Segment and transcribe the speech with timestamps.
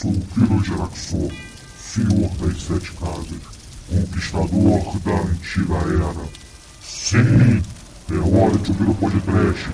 [0.00, 1.30] sou o Kiro Geraxor,
[1.78, 3.42] senhor das sete casas,
[3.86, 6.26] conquistador da antiga era.
[6.82, 7.62] Sim,
[8.10, 9.68] é hora de ouvir o podcast,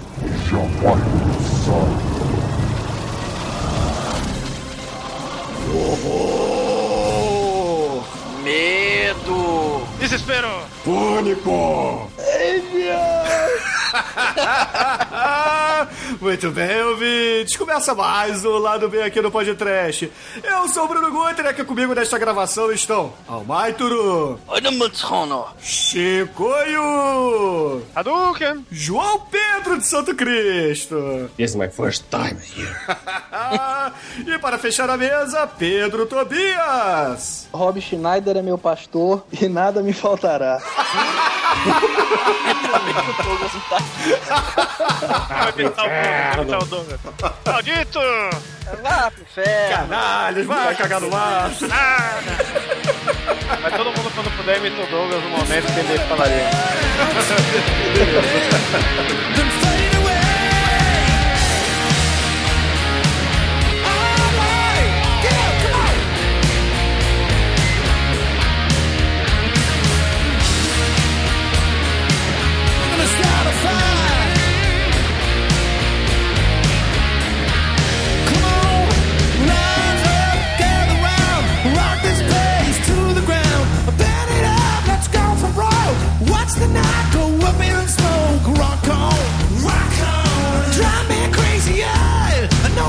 [0.50, 1.86] já vai começar.
[6.09, 8.02] Horror!
[8.43, 9.86] Medo!
[10.00, 10.66] Desespero!
[10.84, 12.11] Pânico!
[16.21, 17.56] Muito bem, ouvintes.
[17.56, 20.11] Começa mais um Lado B aqui no Podcast.
[20.43, 25.47] Eu sou o Bruno Guter e aqui comigo nesta gravação estão Almaituru, o!
[25.60, 26.83] Chicoio,
[27.95, 28.65] Hadouken!
[28.71, 31.30] João Pedro de Santo Cristo.
[31.37, 32.74] This is my first time here.
[34.27, 37.46] e para fechar a mesa, Pedro Tobias.
[37.52, 40.60] Rob Schneider é meu pastor e nada me faltará.
[47.45, 48.01] Maldito!
[48.82, 49.77] Vá pro inferno.
[49.77, 51.51] Canalhas, vai cagar no mar.
[53.62, 56.51] Mas todo mundo, quando puder, imita o Douglas no momento que ele falaria.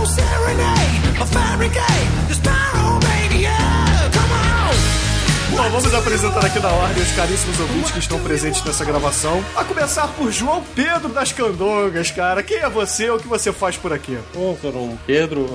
[0.06, 2.36] Serenade, a fabricate, the
[5.68, 9.44] Bom, vamos apresentar aqui na ordem os caríssimos ouvintes que estão presentes nessa gravação.
[9.54, 12.42] A começar por João Pedro das Candongas, cara.
[12.42, 13.10] Quem é você?
[13.10, 14.18] O que você faz por aqui?
[14.34, 15.46] Bom, sou o Pedro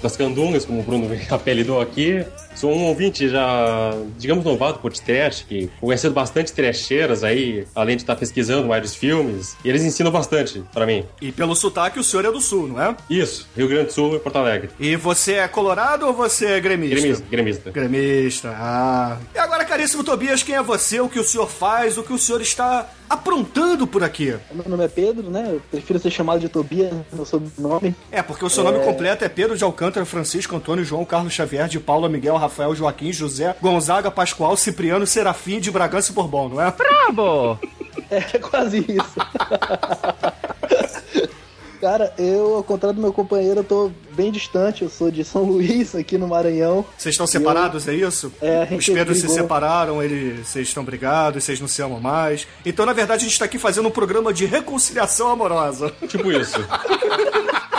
[0.00, 2.24] das Candungas, como o Bruno apelidou aqui.
[2.54, 8.02] Sou um ouvinte já, digamos, novato do podcast, que conhecendo bastante trecheiras aí, além de
[8.02, 9.56] estar pesquisando vários filmes.
[9.64, 11.04] E eles ensinam bastante pra mim.
[11.20, 12.96] E pelo sotaque, o senhor é do Sul, não é?
[13.10, 14.70] Isso, Rio Grande do Sul e Porto Alegre.
[14.78, 16.96] E você é colorado ou você é gremista?
[16.96, 17.24] Gremista.
[17.30, 17.70] gremista.
[17.70, 19.16] Gremista, ah.
[19.34, 21.00] E agora, caríssimo Tobias, quem é você?
[21.00, 21.96] O que o senhor faz?
[21.96, 24.36] O que o senhor está aprontando por aqui?
[24.52, 25.52] Meu nome é Pedro, né?
[25.52, 27.96] Eu prefiro ser chamado de Tobias, meu sobrenome.
[28.12, 31.66] É, porque o seu nome completo é Pedro de Alcântara, Francisco Antônio, João Carlos Xavier,
[31.66, 36.60] de Paula, Miguel, Rafael, Joaquim, José, Gonzaga, Pascoal, Cipriano, Serafim, de Bragança e Bourbon, não
[36.60, 36.72] é?
[38.10, 39.18] É quase isso.
[41.80, 44.82] Cara, eu, ao contrário do meu companheiro, eu tô bem distante.
[44.82, 46.84] Eu sou de São Luís, aqui no Maranhão.
[46.96, 48.32] Vocês estão separados, é isso?
[48.40, 52.00] É, a gente Os Pedros se separaram, eles, vocês estão brigados, vocês não se amam
[52.00, 52.46] mais.
[52.66, 55.92] Então, na verdade, a gente tá aqui fazendo um programa de reconciliação amorosa.
[56.08, 56.58] Tipo isso.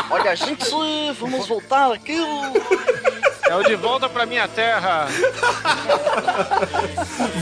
[0.09, 0.65] Olha, gente,
[1.19, 2.15] vamos voltar aqui.
[3.49, 5.07] É o de volta pra minha terra.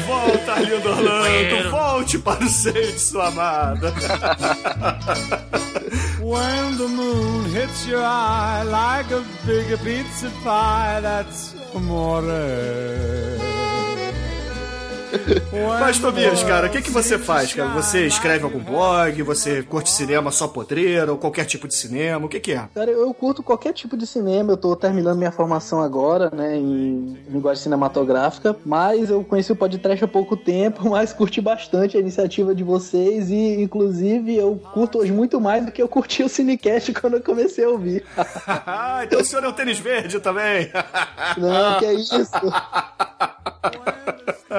[0.08, 3.92] Volta, lindo Orlando, volte para o seio de sua amada.
[6.24, 13.47] When the moon hits your eye like a big pizza pie, that's amore.
[15.80, 17.70] Mas, Tobias, cara, o que, que você faz, cara?
[17.70, 19.22] Você escreve algum blog?
[19.24, 21.12] Você curte cinema só podreira?
[21.12, 22.26] Ou qualquer tipo de cinema?
[22.26, 22.68] O que, que é?
[22.74, 24.54] Cara, eu curto qualquer tipo de cinema.
[24.54, 28.56] Eu tô terminando minha formação agora, né, em linguagem cinematográfica.
[28.66, 33.30] Mas eu conheci o podcast há pouco tempo, mas curti bastante a iniciativa de vocês.
[33.30, 37.22] E, inclusive, eu curto hoje muito mais do que eu curti o Cinecast quando eu
[37.22, 38.04] comecei a ouvir.
[39.04, 40.70] Então o senhor é o tênis verde também.
[41.38, 42.18] Não, que é isso.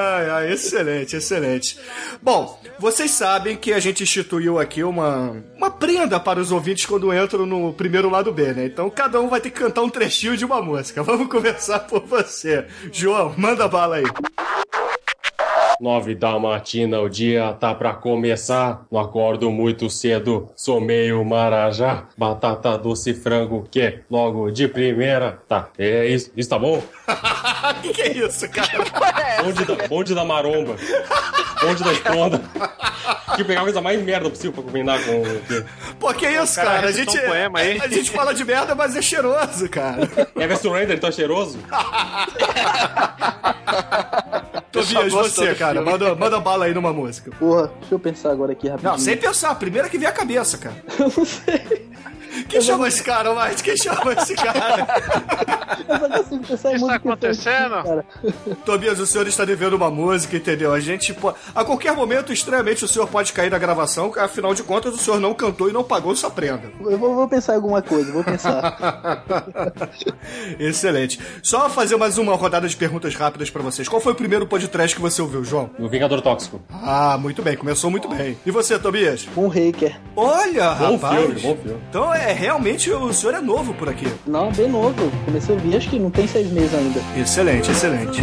[0.00, 1.76] Ai, ai, excelente, excelente.
[2.22, 7.12] Bom, vocês sabem que a gente instituiu aqui uma, uma prenda para os ouvintes quando
[7.12, 8.66] entram no primeiro lado B, né?
[8.66, 11.02] Então cada um vai ter que cantar um trechinho de uma música.
[11.02, 12.64] Vamos começar por você.
[12.92, 14.04] João, manda bala aí.
[15.80, 18.86] Nove da matina, o dia tá pra começar.
[18.90, 22.06] Não acordo muito cedo, sou meio marajá.
[22.16, 25.40] Batata doce frango, que logo de primeira.
[25.48, 26.82] Tá, é isso, isso tá bom?
[27.78, 28.68] O que, que é isso, cara?
[29.42, 30.76] Bonde da, bonde da maromba.
[31.62, 32.40] Bonde da estronda.
[33.36, 35.22] Que pegar a coisa mais merda possível pra combinar com.
[35.98, 36.88] Pô, que isso, cara cara?
[36.88, 37.80] A gente, um poema aí.
[37.80, 40.02] a gente fala de merda, mas é cheiroso, cara.
[40.36, 41.58] Everest Surrender, tão cheiroso?
[44.70, 47.30] Tobias, você, cara, manda, manda bala aí numa música.
[47.38, 48.92] Porra, deixa eu pensar agora aqui rapidinho.
[48.92, 50.76] Não, sem pensar, primeiro que vem a cabeça, cara.
[50.98, 51.88] Eu não sei.
[52.48, 53.62] Quem chamou esse cara, Mike?
[53.62, 54.86] Quem chamou esse cara?
[55.88, 57.82] Eu consigo pensar em O que está acontecendo?
[57.82, 58.04] cara.
[58.64, 60.72] Tobias, o senhor está devendo uma música, entendeu?
[60.72, 64.62] A gente, pô, a qualquer momento, estranhamente, o senhor pode cair da gravação, afinal de
[64.62, 66.70] contas, o senhor não cantou e não pagou sua prenda.
[66.80, 69.24] Eu vou, vou pensar em alguma coisa, vou pensar.
[70.58, 71.18] Excelente.
[71.42, 73.88] Só fazer mais uma rodada de perguntas rápidas pra vocês.
[73.88, 75.70] Qual foi o primeiro podcast que você ouviu, João?
[75.78, 76.60] O Vingador Tóxico.
[76.70, 78.36] Ah, muito bem, começou muito bem.
[78.44, 79.26] E você, Tobias?
[79.36, 79.96] Um hacker.
[80.16, 81.18] Olha, Bom rapaz.
[81.20, 81.80] filme, bom filme.
[81.88, 84.06] Então é realmente o senhor é novo por aqui.
[84.26, 84.94] Não, bem novo.
[85.24, 87.00] Comecei a ouvir, acho que não tem seis meses ainda.
[87.16, 88.22] Excelente, excelente.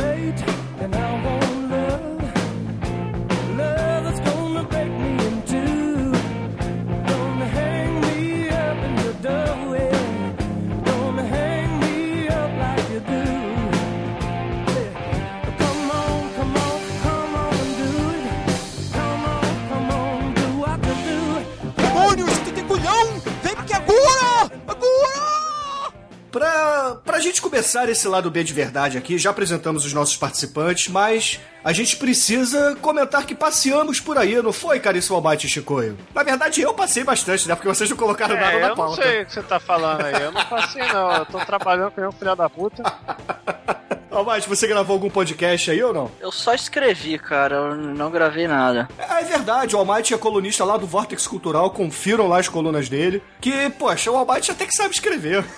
[26.36, 30.90] Pra, pra gente começar esse lado B de verdade aqui, já apresentamos os nossos participantes,
[30.90, 35.98] mas a gente precisa comentar que passeamos por aí, não foi, caríssimo Almighty Chicoio?
[36.14, 37.56] Na verdade, eu passei bastante, né?
[37.56, 39.02] Porque vocês não colocaram nada É, na eu não pauta.
[39.02, 40.24] sei o que você tá falando aí.
[40.24, 41.16] Eu não passei, não.
[41.16, 42.84] Eu tô trabalhando com um filho da puta.
[44.18, 46.12] Almighty, você gravou algum podcast aí ou não?
[46.20, 48.88] Eu só escrevi, cara, eu não gravei nada.
[48.98, 52.88] É, é verdade, o Almighty é colunista lá do Vortex Cultural, confiram lá as colunas
[52.90, 55.44] dele, que, poxa, o Almighty até que sabe escrever.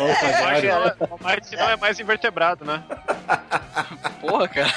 [0.00, 0.70] Que estagiário.
[0.70, 2.82] ela- Mas senão é mais invertebrado, né?
[4.20, 4.72] Porra, cara.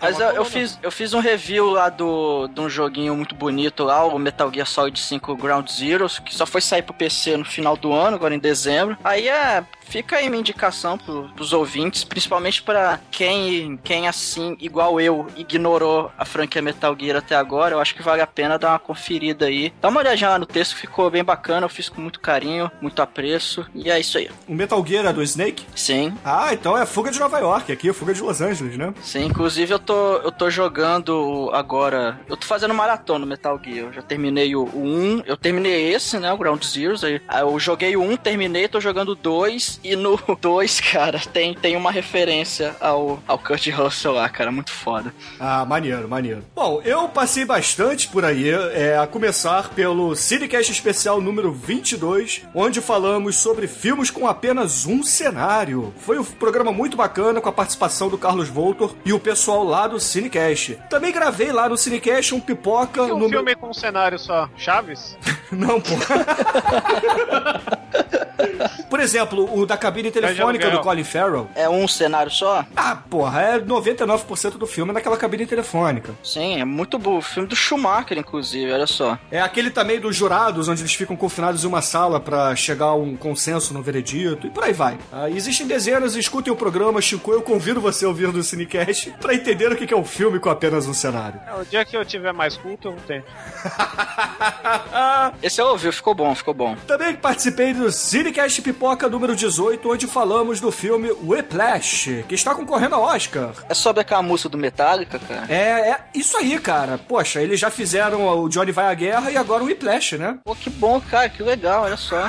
[0.00, 3.84] Mas eu, eu fiz, eu fiz um review lá do, de um joguinho muito bonito
[3.84, 7.44] lá, o Metal Gear Solid 5 Ground Zeroes, que só foi sair pro PC no
[7.44, 8.96] final do ano, agora em dezembro.
[9.04, 9.62] Aí é.
[9.88, 16.10] Fica aí minha indicação pro, pros ouvintes, principalmente pra quem, quem assim, igual eu, ignorou
[16.18, 17.74] a franquia Metal Gear até agora.
[17.74, 19.72] Eu acho que vale a pena dar uma conferida aí.
[19.80, 21.64] Dá uma olhadinha lá no texto, ficou bem bacana.
[21.66, 23.66] Eu fiz com muito carinho, muito apreço.
[23.74, 24.28] E é isso aí.
[24.48, 25.64] O Metal Gear é do Snake?
[25.74, 28.92] Sim, Ah, então é Fuga de Nova York, aqui é Fuga de Los Angeles, né?
[29.02, 32.18] Sim, inclusive eu tô, eu tô jogando agora.
[32.28, 33.86] Eu tô fazendo maratona no Metal Gear.
[33.86, 35.22] Eu já terminei o, o 1.
[35.26, 36.32] Eu terminei esse, né?
[36.32, 37.04] O Ground Zeroes.
[37.04, 39.73] Aí, aí eu joguei o 1, terminei, tô jogando o 2.
[39.82, 44.50] E no 2, cara, tem, tem uma referência ao, ao Kurt Russell lá, cara.
[44.52, 45.14] Muito foda.
[45.38, 46.44] Ah, maneiro, maneiro.
[46.54, 52.80] Bom, eu passei bastante por aí, é, a começar pelo Cinecast Especial número 22, onde
[52.80, 55.92] falamos sobre filmes com apenas um cenário.
[55.98, 59.86] Foi um programa muito bacana com a participação do Carlos Voltor e o pessoal lá
[59.86, 60.78] do Cinecast.
[60.90, 63.30] Também gravei lá no Cinecast um pipoca E um número...
[63.30, 64.48] filme com um cenário só.
[64.56, 65.16] Chaves?
[65.50, 65.94] Não, pô.
[68.90, 70.80] Por exemplo, o da cabine telefônica do.
[70.80, 71.48] Colin Farrell.
[71.54, 72.64] É um cenário só?
[72.76, 76.14] Ah, porra, é 99% do filme naquela cabine telefônica.
[76.22, 77.18] Sim, é muito bom.
[77.18, 79.18] O filme do Schumacher, inclusive, olha só.
[79.30, 82.94] É aquele também dos jurados, onde eles ficam confinados em uma sala pra chegar a
[82.94, 84.98] um consenso no veredito e por aí vai.
[85.12, 89.34] Ah, existem dezenas, escutem o programa, Chico, eu convido você a ouvir do Cinecast pra
[89.34, 91.40] entender o que que é um filme com apenas um cenário.
[91.46, 93.24] É, o dia que eu tiver mais culto, eu não tenho.
[95.42, 96.76] Esse eu ouvi, ficou bom, ficou bom.
[96.86, 102.94] Também participei do Cinecast Pipoca número 18, onde falamos do filme Whiplash, que está concorrendo
[102.94, 103.52] ao Oscar.
[103.68, 105.46] É sobre aquela música do Metallica, cara.
[105.48, 106.98] É, é isso aí, cara.
[106.98, 110.38] Poxa, eles já fizeram o Johnny Vai à Guerra e agora o Whiplash, né?
[110.44, 112.28] Pô, que bom, cara, que legal, olha só.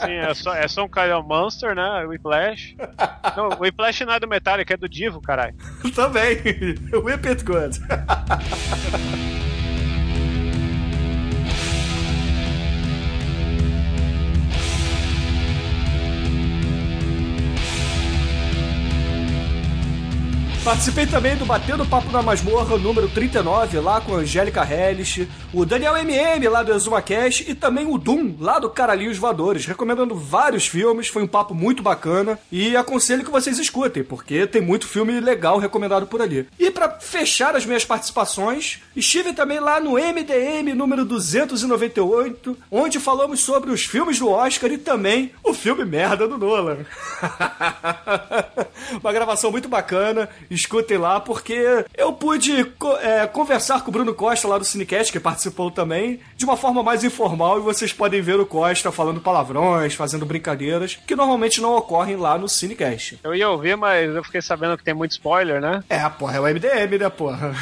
[0.00, 2.04] Sim, é só, é só um cara Monster, né?
[2.06, 2.76] Whiplash.
[3.36, 5.54] Não, o Whiplash não é do Metallica, é do Divo, caralho.
[5.94, 6.36] Também.
[6.92, 7.80] Whip It Good.
[20.64, 25.62] Participei também do Batendo Papo na Masmorra, número 39, lá com a Angélica Hellish, o
[25.66, 30.14] Daniel MM, lá do Exuma Cash, e também o Doom, lá do Caralhinhos Voadores, recomendando
[30.14, 34.88] vários filmes, foi um papo muito bacana, e aconselho que vocês escutem, porque tem muito
[34.88, 36.48] filme legal recomendado por ali.
[36.58, 43.40] E pra fechar as minhas participações, estive também lá no MDM, número 298, onde falamos
[43.40, 46.78] sobre os filmes do Oscar e também o filme merda do Nolan.
[48.98, 54.48] Uma gravação muito bacana, escutem lá, porque eu pude é, conversar com o Bruno Costa
[54.48, 58.38] lá do Cinecast, que participou também, de uma forma mais informal, e vocês podem ver
[58.38, 63.18] o Costa falando palavrões, fazendo brincadeiras, que normalmente não ocorrem lá no Cinecast.
[63.22, 65.82] Eu ia ouvir, mas eu fiquei sabendo que tem muito spoiler, né?
[65.88, 67.54] É, porra, é o MDM, né, porra?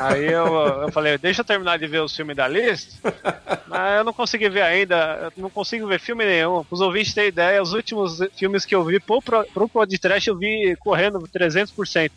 [0.00, 0.46] Aí eu,
[0.82, 2.90] eu falei, deixa eu terminar de ver os filmes da lista.
[3.66, 6.64] Mas eu não consegui ver ainda, não consigo ver filme nenhum.
[6.70, 10.36] Os ouvintes têm ideia, os últimos filmes que eu vi pro, pro, pro podcast eu
[10.36, 12.10] vi correndo 300%.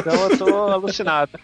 [0.00, 1.38] Então eu tô alucinado.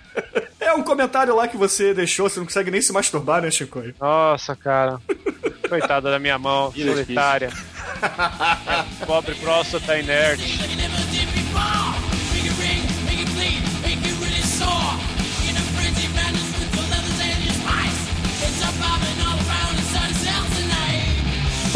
[0.58, 3.82] É um comentário lá que você deixou, você não consegue nem se masturbar, né, Chico?
[4.00, 4.98] Nossa, cara.
[5.68, 7.50] Coitada da minha mão, solitária.
[9.06, 11.05] Pobre próstata inerte.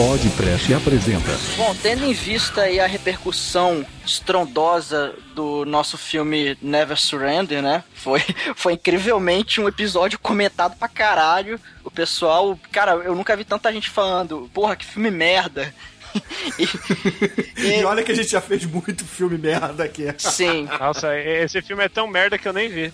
[0.01, 7.85] Podcast apresenta Bom, tendo em vista a repercussão estrondosa do nosso filme Never Surrender, né?
[7.93, 8.23] Foi,
[8.57, 11.61] foi incrivelmente um episódio comentado pra caralho.
[11.85, 15.75] O pessoal, cara, eu nunca vi tanta gente falando, porra, que filme merda.
[17.59, 20.07] e, E olha que a gente já fez muito filme merda aqui.
[20.19, 22.93] sim, Nossa, esse filme é tão merda que eu nem vi.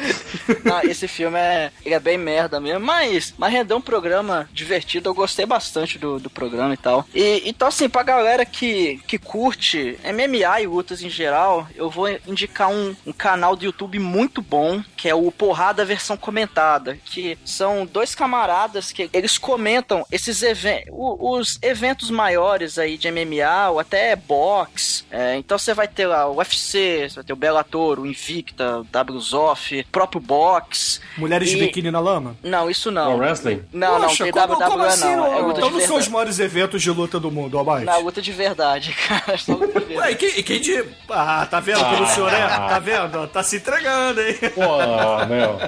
[0.64, 5.08] Não, esse filme é, ele é bem merda mesmo, mas, mas rendeu um programa divertido.
[5.08, 7.06] Eu gostei bastante do, do programa e tal.
[7.14, 12.08] E, então, assim, pra galera que, que curte MMA e lutas em geral, eu vou
[12.26, 17.38] indicar um, um canal do YouTube muito bom, que é o Porrada Versão Comentada, que
[17.44, 22.43] são dois camaradas que eles comentam esses eventos, os eventos maiores
[22.78, 25.04] aí de MMA, ou até box.
[25.10, 28.80] É, então você vai ter lá o UFC, você vai ter o Bellator, o Invicta,
[28.80, 31.00] o WZOF, próprio box.
[31.16, 32.36] Mulheres de E- biquíni na lama?
[32.42, 33.14] Não, isso É não.
[33.14, 33.62] o wrestling?
[33.72, 35.04] Não, não, Poxa, tem como, WWE como assim?
[35.04, 35.16] não.
[35.16, 35.26] não?
[35.34, 37.84] É luta então de não são os maiores eventos de luta do mundo, Almighty.
[37.84, 39.36] Na luta de verdade, cara.
[39.36, 40.84] De Ué, e quem, quem de...
[41.10, 42.46] Ah, tá vendo como o senhor é?
[42.46, 43.26] Tá vendo?
[43.28, 44.36] Tá se entregando, hein?
[44.54, 45.60] Pô, meu.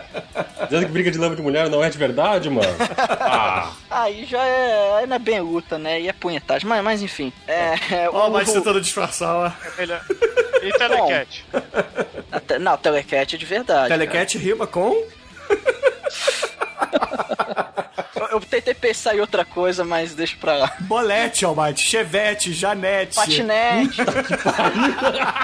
[0.65, 2.67] Dizendo que briga de lama de mulher não é de verdade, mano?
[3.29, 4.99] Ah, Aí já é.
[4.99, 6.01] Aí não é bem luta, né?
[6.01, 6.66] E é punhetagem.
[6.67, 7.33] Mas, mas enfim.
[7.47, 7.75] É.
[7.93, 9.53] é, Ó, o- mas tentando disfarçar, ó.
[9.79, 10.03] Melhor.
[10.63, 11.45] E Telecat?
[12.47, 13.89] te- Não, Telecat é de verdade.
[13.89, 14.93] Telecat rima com...
[18.15, 20.73] Eu, eu tentei pensar em outra coisa, mas deixa pra lá.
[20.81, 21.83] Bolete, Almighty.
[21.83, 23.15] Chevette, Janete.
[23.15, 24.05] Patinete.
[24.05, 25.37] Patinete.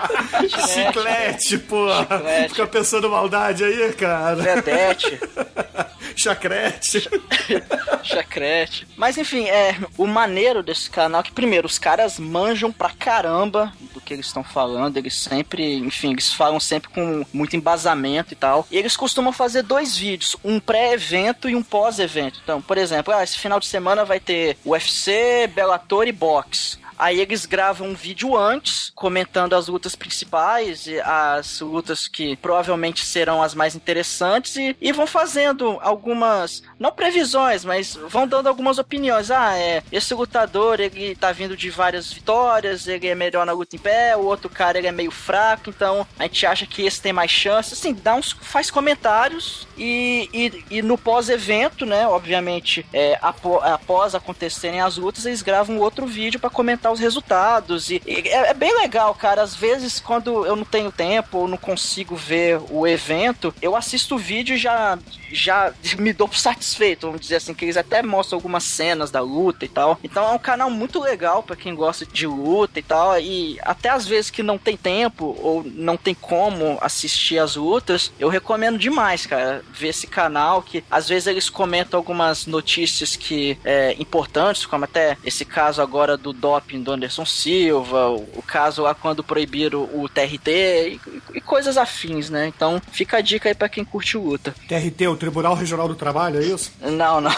[0.69, 1.87] Chiclete, pô.
[1.95, 2.49] Chiclete.
[2.49, 4.37] Fica pensando maldade aí, cara.
[4.37, 5.21] Vedete.
[6.17, 7.09] Chacrete.
[8.03, 8.87] Chacrete.
[8.97, 13.73] Mas enfim, é o maneiro desse canal é que, primeiro, os caras manjam pra caramba
[13.95, 14.97] do que eles estão falando.
[14.97, 18.67] Eles sempre, enfim, eles falam sempre com muito embasamento e tal.
[18.71, 20.61] E eles costumam fazer dois vídeos, um
[21.03, 22.41] pré-evento e um pós-evento.
[22.43, 26.79] Então, por exemplo, ah, esse final de semana vai ter UFC, Bellator e Box.
[26.99, 33.05] Aí eles gravam um vídeo antes, comentando as lutas principais, e as lutas que provavelmente
[33.05, 38.79] serão as mais interessantes, e, e vão fazendo algumas, não previsões, mas vão dando algumas
[38.79, 39.31] opiniões.
[39.31, 43.77] Ah, é, esse lutador, ele tá vindo de várias vitórias, ele é melhor na luta
[43.77, 47.01] em pé, o outro cara, ele é meio fraco, então a gente acha que esse
[47.01, 47.75] tem mais chance.
[47.75, 54.15] Assim, dá uns, faz comentários, e, e, e no pós-evento, né, obviamente, é, apo- após
[54.15, 57.91] acontecerem as lutas, eles gravam outro vídeo pra comentar os resultados.
[57.91, 59.43] E, e é, é bem legal, cara.
[59.43, 64.15] Às vezes, quando eu não tenho tempo ou não consigo ver o evento, eu assisto
[64.17, 64.99] o vídeo e já,
[65.33, 67.07] já me dou satisfeito.
[67.07, 69.99] Vamos dizer assim, que eles até mostram algumas cenas da luta e tal.
[70.03, 73.19] Então é um canal muito legal pra quem gosta de luta e tal.
[73.19, 78.13] E até às vezes que não tem tempo ou não tem como assistir as lutas,
[78.19, 83.59] eu recomendo demais, cara, ver esse canal que às vezes eles comentam algumas notícias que
[83.65, 88.83] é importantes, como até esse caso agora do doping do Anderson Silva, o, o caso
[88.83, 91.01] lá quando proibiram o TRT e,
[91.35, 92.47] e coisas afins, né?
[92.47, 94.55] Então fica a dica aí pra quem curte luta.
[94.67, 96.73] TRT, o Tribunal Regional do Trabalho, é isso?
[96.81, 97.31] Não, não.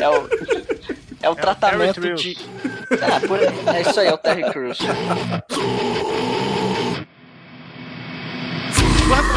[0.00, 0.28] É o,
[1.20, 2.38] é o tratamento Terry de.
[3.02, 3.40] Ah, por.
[3.74, 4.78] É isso aí, é o Terry Crews.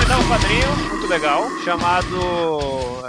[0.05, 2.15] Recomendar um quadrinho muito legal, chamado.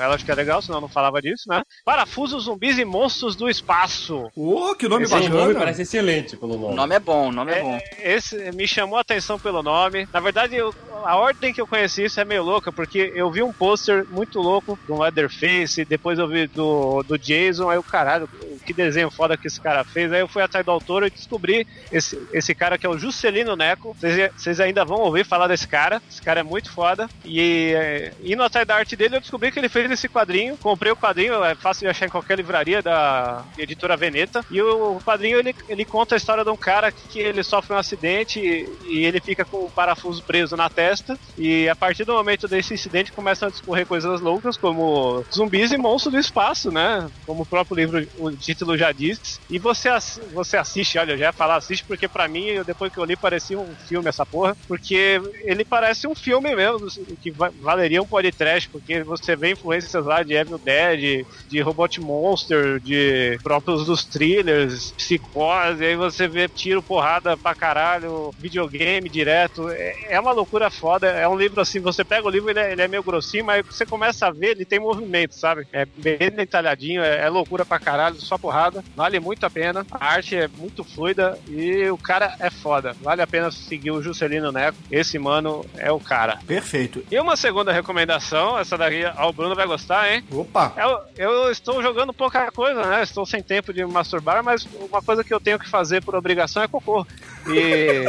[0.00, 1.62] Ela acho que é legal, senão eu não falava disso, né?
[1.84, 4.30] Parafusos, zumbis e monstros do espaço.
[4.34, 5.58] Ô, que nome esse nome bacana.
[5.58, 6.74] parece excelente pelo O nome.
[6.74, 7.78] nome é bom, o nome é bom.
[7.98, 10.08] Esse me chamou a atenção pelo nome.
[10.10, 10.74] Na verdade, eu-
[11.04, 14.40] a ordem que eu conheci isso é meio louca, porque eu vi um pôster muito
[14.40, 18.26] louco do Leatherface, depois eu vi do, do Jason, aí o caralho,
[18.64, 20.10] que desenho foda que esse cara fez.
[20.12, 23.54] Aí eu fui atrás do autor e descobri esse, esse cara que é o Juscelino
[23.54, 23.94] Neco.
[24.00, 26.00] Vocês, vocês ainda vão ouvir falar desse cara.
[26.08, 26.85] Esse cara é muito foda.
[27.24, 30.56] E é, indo atrás da arte dele, eu descobri que ele fez esse quadrinho.
[30.56, 34.44] Comprei o quadrinho, é fácil de achar em qualquer livraria da editora Veneta.
[34.50, 37.78] E o quadrinho ele, ele conta a história de um cara que ele sofre um
[37.78, 41.18] acidente e, e ele fica com o parafuso preso na testa.
[41.36, 45.76] E a partir do momento desse incidente começam a discorrer coisas loucas, como zumbis e
[45.76, 47.08] monstros do espaço, né?
[47.24, 49.40] Como o próprio livro, o título já diz.
[49.50, 49.88] E você,
[50.32, 53.16] você assiste, olha, eu já ia falar assiste, porque pra mim, depois que eu li,
[53.16, 54.56] parecia um filme essa porra.
[54.68, 56.75] Porque ele parece um filme mesmo,
[57.22, 62.00] que va- valeria um podcast, porque você vê influências lá de Evil Dead, de Robot
[62.00, 69.68] Monster, de próprios dos thrillers, psicose, aí você vê tiro, porrada pra caralho, videogame direto.
[69.70, 71.06] É, é uma loucura foda.
[71.08, 73.64] É um livro assim, você pega o livro, ele é, ele é meio grossinho, mas
[73.66, 75.66] você começa a ver, ele tem movimento, sabe?
[75.72, 78.84] É bem detalhadinho, é, é loucura pra caralho, só porrada.
[78.94, 79.86] Vale muito a pena.
[79.90, 82.94] A arte é muito fluida e o cara é foda.
[83.00, 84.76] Vale a pena seguir o Juscelino Neco.
[84.90, 86.38] Esse mano é o cara.
[86.46, 86.65] Perfeito.
[87.10, 90.24] E uma segunda recomendação, essa daqui, ó, o Bruno vai gostar, hein?
[90.30, 90.72] Opa!
[90.76, 93.02] Eu, eu estou jogando pouca coisa, né?
[93.02, 96.62] Estou sem tempo de masturbar, mas uma coisa que eu tenho que fazer por obrigação
[96.62, 97.06] é cocô.
[97.48, 98.04] E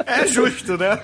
[0.06, 1.00] É justo, né?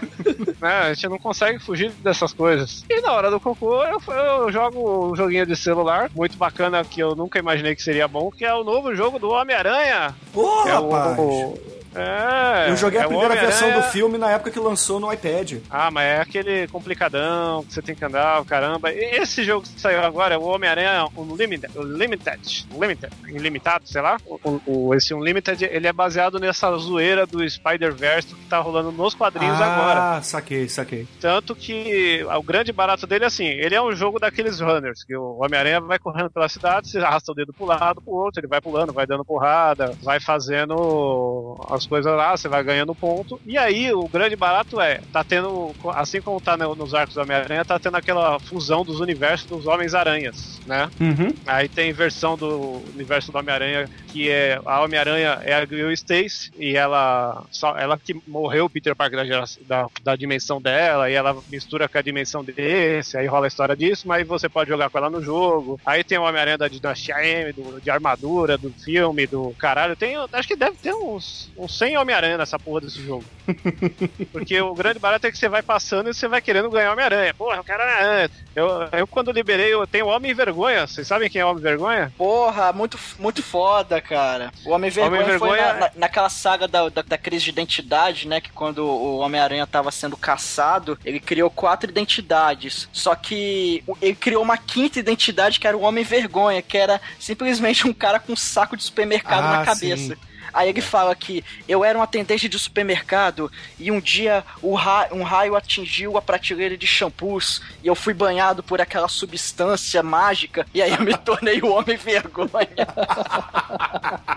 [0.61, 2.85] né, a gente não consegue fugir dessas coisas.
[2.89, 7.01] E na hora do cocô, eu, eu jogo um joguinho de celular, muito bacana, que
[7.01, 10.15] eu nunca imaginei que seria bom, que é o novo jogo do Homem-Aranha.
[10.33, 11.19] Pô, é rapaz!
[11.19, 11.77] o.
[11.97, 15.55] É, Eu joguei é a primeira versão do filme na época que lançou no iPad.
[15.71, 18.93] Ah, mas é aquele complicadão que você tem que andar, caramba.
[18.93, 24.17] Esse jogo que saiu agora é o Homem-Aranha Unlimited, Unlimited, Limited, Ilimitado, sei lá.
[24.27, 29.15] O, o- esse Unlimited, ele é baseado nessa zoeira do Spider-Verse que tá rolando nos
[29.15, 30.17] quadrinhos agora.
[30.19, 31.07] Ah, saquei, saquei.
[31.21, 35.17] Tanto que o grande barato dele é assim, ele é um jogo daqueles runners, que
[35.17, 38.47] o Homem-Aranha vai correndo pela cidade, você arrasta o dedo pro lado, pro outro, ele
[38.49, 43.41] vai pulando, vai dando porrada, vai fazendo as coisas lá, você vai ganhando ponto.
[43.47, 47.23] E aí, o grande barato é, tá tendo, assim como tá no- nos arcos do
[47.23, 50.89] Homem-Aranha, tá tendo aquela fusão dos universos dos Homens-Aranhas, né?
[51.01, 51.33] Uhum.
[51.47, 56.51] Aí tem versão do universo do Homem-Aranha que é a Homem-Aranha é a Gwen Stacy
[56.59, 61.11] e ela só ela que morreu o Peter Parker da, geração- da, da dimensão dela
[61.11, 64.71] e ela mistura com a dimensão desse, aí rola a história disso, mas você pode
[64.71, 65.81] jogar com ela no jogo.
[65.85, 69.97] Aí tem o Homem-Aranha da Dinastia M, do, de armadura, do filme, do caralho.
[69.97, 73.25] Tem, acho que deve ter uns, uns 100 Homem-Aranha nessa porra desse jogo.
[74.33, 77.35] Porque o grande barato é que você vai passando e você vai querendo ganhar Homem-Aranha.
[77.35, 78.29] Porra, o cara é.
[78.55, 80.87] Eu, eu quando liberei, eu tenho Homem Vergonha.
[80.87, 82.13] Vocês sabem quem é Homem Vergonha?
[82.17, 84.51] Porra, muito, muito foda, cara.
[84.65, 88.27] O Homem Vergonha, foi Homem-Vergonha- na, na- naquela saga da, da, da crise de identidade,
[88.27, 88.41] né?
[88.41, 92.89] Que quando o Homem-Aranha tava sendo caçado, ele criou quatro identidades.
[92.93, 97.87] Só que ele criou uma quinta identidade que era o Homem Vergonha, que era simplesmente
[97.87, 100.15] um cara com um saco de supermercado Ah, na cabeça.
[100.15, 100.21] sim.
[100.57, 105.09] Aí ele fala que eu era um atendente de supermercado e um dia o ra-
[105.13, 110.67] um raio atingiu a prateleira de shampoos e eu fui banhado por aquela substância mágica
[110.73, 112.57] e aí eu me tornei o homem vergonha.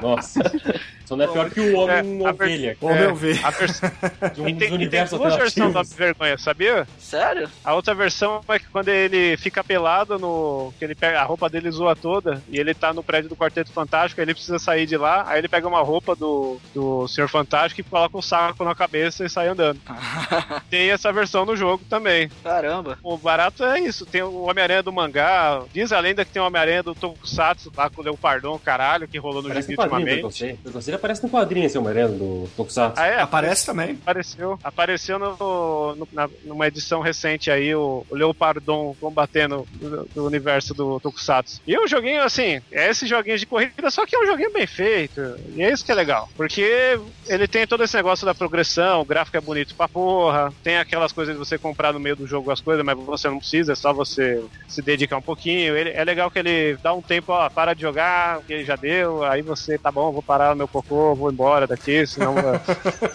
[0.02, 0.42] Nossa.
[1.10, 2.78] Só não é pior que o Homem É, Ovelha.
[2.80, 3.40] Homem Ovelha.
[3.44, 3.82] A vers...
[4.36, 5.76] De um e tem, e tem duas versões.
[5.76, 6.88] Homem Vergonha, sabia?
[7.00, 7.50] Sério?
[7.66, 10.72] A outra versão é que quando ele fica pelado no.
[10.78, 13.72] que ele pega a roupa dele zoa toda e ele tá no prédio do Quarteto
[13.72, 17.28] Fantástico, aí ele precisa sair de lá, aí ele pega uma roupa do, do Senhor
[17.28, 19.80] Fantástico e coloca um saco na cabeça e sai andando.
[20.70, 22.30] Tem essa versão no jogo também.
[22.44, 23.00] Caramba.
[23.02, 26.46] O barato é isso, tem o Homem-Aranha do mangá, diz a lenda que tem o
[26.46, 30.38] Homem-Aranha do Tokusatsu lá com o Leopardon, caralho, que rolou no Parece gibi eu ultimamente.
[30.38, 30.54] sei.
[30.54, 33.02] Pelo que eu sei, ele aparece no quadrinho esse Homem-Aranha do Tokusatsu.
[33.02, 33.22] Ah, é?
[33.22, 33.92] Aparece também.
[34.02, 40.26] Apareceu, apareceu no, no- na- numa edição recente aí, o, o Leopardon combatendo do, do
[40.26, 41.62] universo do Tokusatsu.
[41.66, 44.68] E o joguinho, assim, é esse joguinho de corrida, só que é um joguinho bem
[44.68, 45.22] feito.
[45.56, 46.30] E é isso que é legal.
[46.36, 50.78] Porque ele tem todo esse negócio da progressão, o gráfico é bonito pra porra, tem
[50.78, 53.72] aquelas coisas de você comprar no meio do jogo as coisas, mas você não precisa,
[53.74, 55.76] é só você se dedicar um pouquinho.
[55.76, 59.24] Ele, é legal que ele dá um tempo, ó, para de jogar, que já deu,
[59.24, 62.36] aí você, tá bom, vou parar meu cocô, vou embora daqui, senão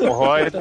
[0.01, 0.45] morrói.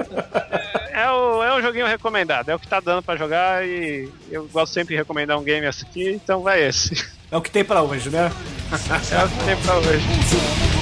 [0.94, 4.48] É, o, é um joguinho recomendado, é o que tá dando pra jogar e eu
[4.54, 6.94] gosto sempre de recomendar um game aqui, então vai esse.
[7.32, 8.32] É o que tem pra hoje, né?
[9.12, 10.73] É o que tem pra hoje.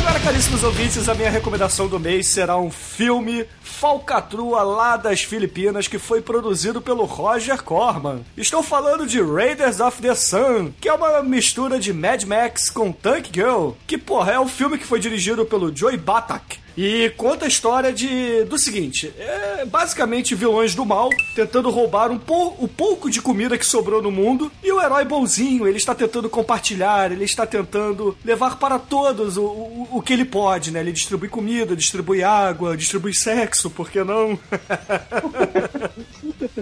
[0.00, 5.86] Agora, caríssimos ouvintes, a minha recomendação do mês será um filme falcatrua lá das Filipinas
[5.86, 8.22] que foi produzido pelo Roger Corman.
[8.34, 12.90] Estou falando de Raiders of the Sun, que é uma mistura de Mad Max com
[12.90, 16.58] Tank Girl, que, porra, é um filme que foi dirigido pelo Joey Batak.
[16.82, 22.18] E conta a história de do seguinte: é basicamente vilões do mal tentando roubar um
[22.18, 24.50] pou, o pouco de comida que sobrou no mundo.
[24.64, 29.42] E o herói bonzinho, ele está tentando compartilhar, ele está tentando levar para todos o,
[29.42, 30.80] o, o que ele pode, né?
[30.80, 34.38] Ele distribui comida, distribui água, distribui sexo, por que não?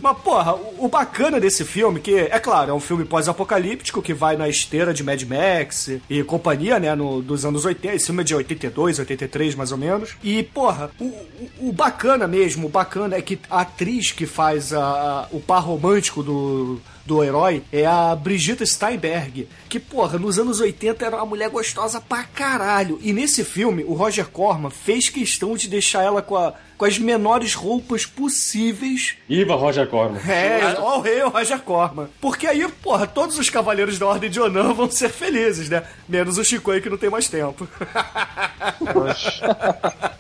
[0.02, 4.12] Mas, porra, o, o bacana desse filme, que, é claro, é um filme pós-apocalíptico que
[4.12, 7.94] vai na esteira de Mad Max e companhia, né, no, dos anos 80.
[7.94, 10.07] Esse filme é de 82, 83, mais ou menos.
[10.22, 14.72] E, porra, o, o, o bacana mesmo, o bacana é que a atriz que faz
[14.72, 20.38] a, a- o par romântico do do herói é a Brigitte Steinberg, que, porra, nos
[20.38, 22.98] anos 80 era uma mulher gostosa pra caralho.
[23.02, 26.98] E nesse filme, o Roger Corman fez questão de deixar ela com, a- com as
[26.98, 29.16] menores roupas possíveis.
[29.26, 30.20] Viva Roger Corman.
[30.28, 32.08] É, ó o rei o Roger Corman.
[32.20, 35.82] Porque aí, porra, todos os cavaleiros da Ordem de Onan vão ser felizes, né?
[36.06, 37.66] Menos o Chico aí que não tem mais tempo.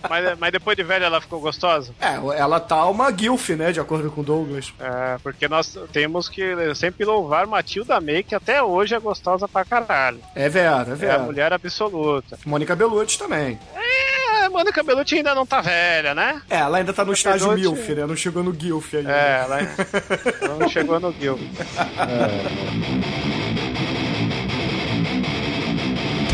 [0.08, 1.92] Mas, mas depois de velha ela ficou gostosa?
[2.00, 3.72] É, ela tá uma guilf, né?
[3.72, 4.72] De acordo com o Douglas.
[4.80, 6.42] É, porque nós temos que
[6.74, 10.20] sempre louvar Matilda May, que até hoje é gostosa pra caralho.
[10.34, 12.38] É vera, é É a mulher absoluta.
[12.44, 13.58] Mônica Bellucci também.
[13.74, 16.40] É, a Mônica Bellucci ainda não tá velha, né?
[16.48, 18.06] É, ela ainda tá no estágio Bellucci- MILF, né?
[18.06, 19.12] Não chegou no GILF ainda.
[19.12, 21.38] É, ela ela não chegou no Gil.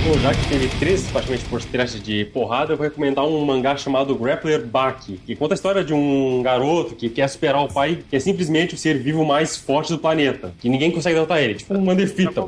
[0.04, 4.14] Bom, já que teve três praticamente podcasts de porrada, eu vou recomendar um mangá chamado
[4.14, 8.14] Grappler Baki, que conta a história de um garoto que quer superar o pai, que
[8.14, 11.72] é simplesmente o ser vivo mais forte do planeta, que ninguém consegue derrotar ele, tipo
[11.72, 11.82] um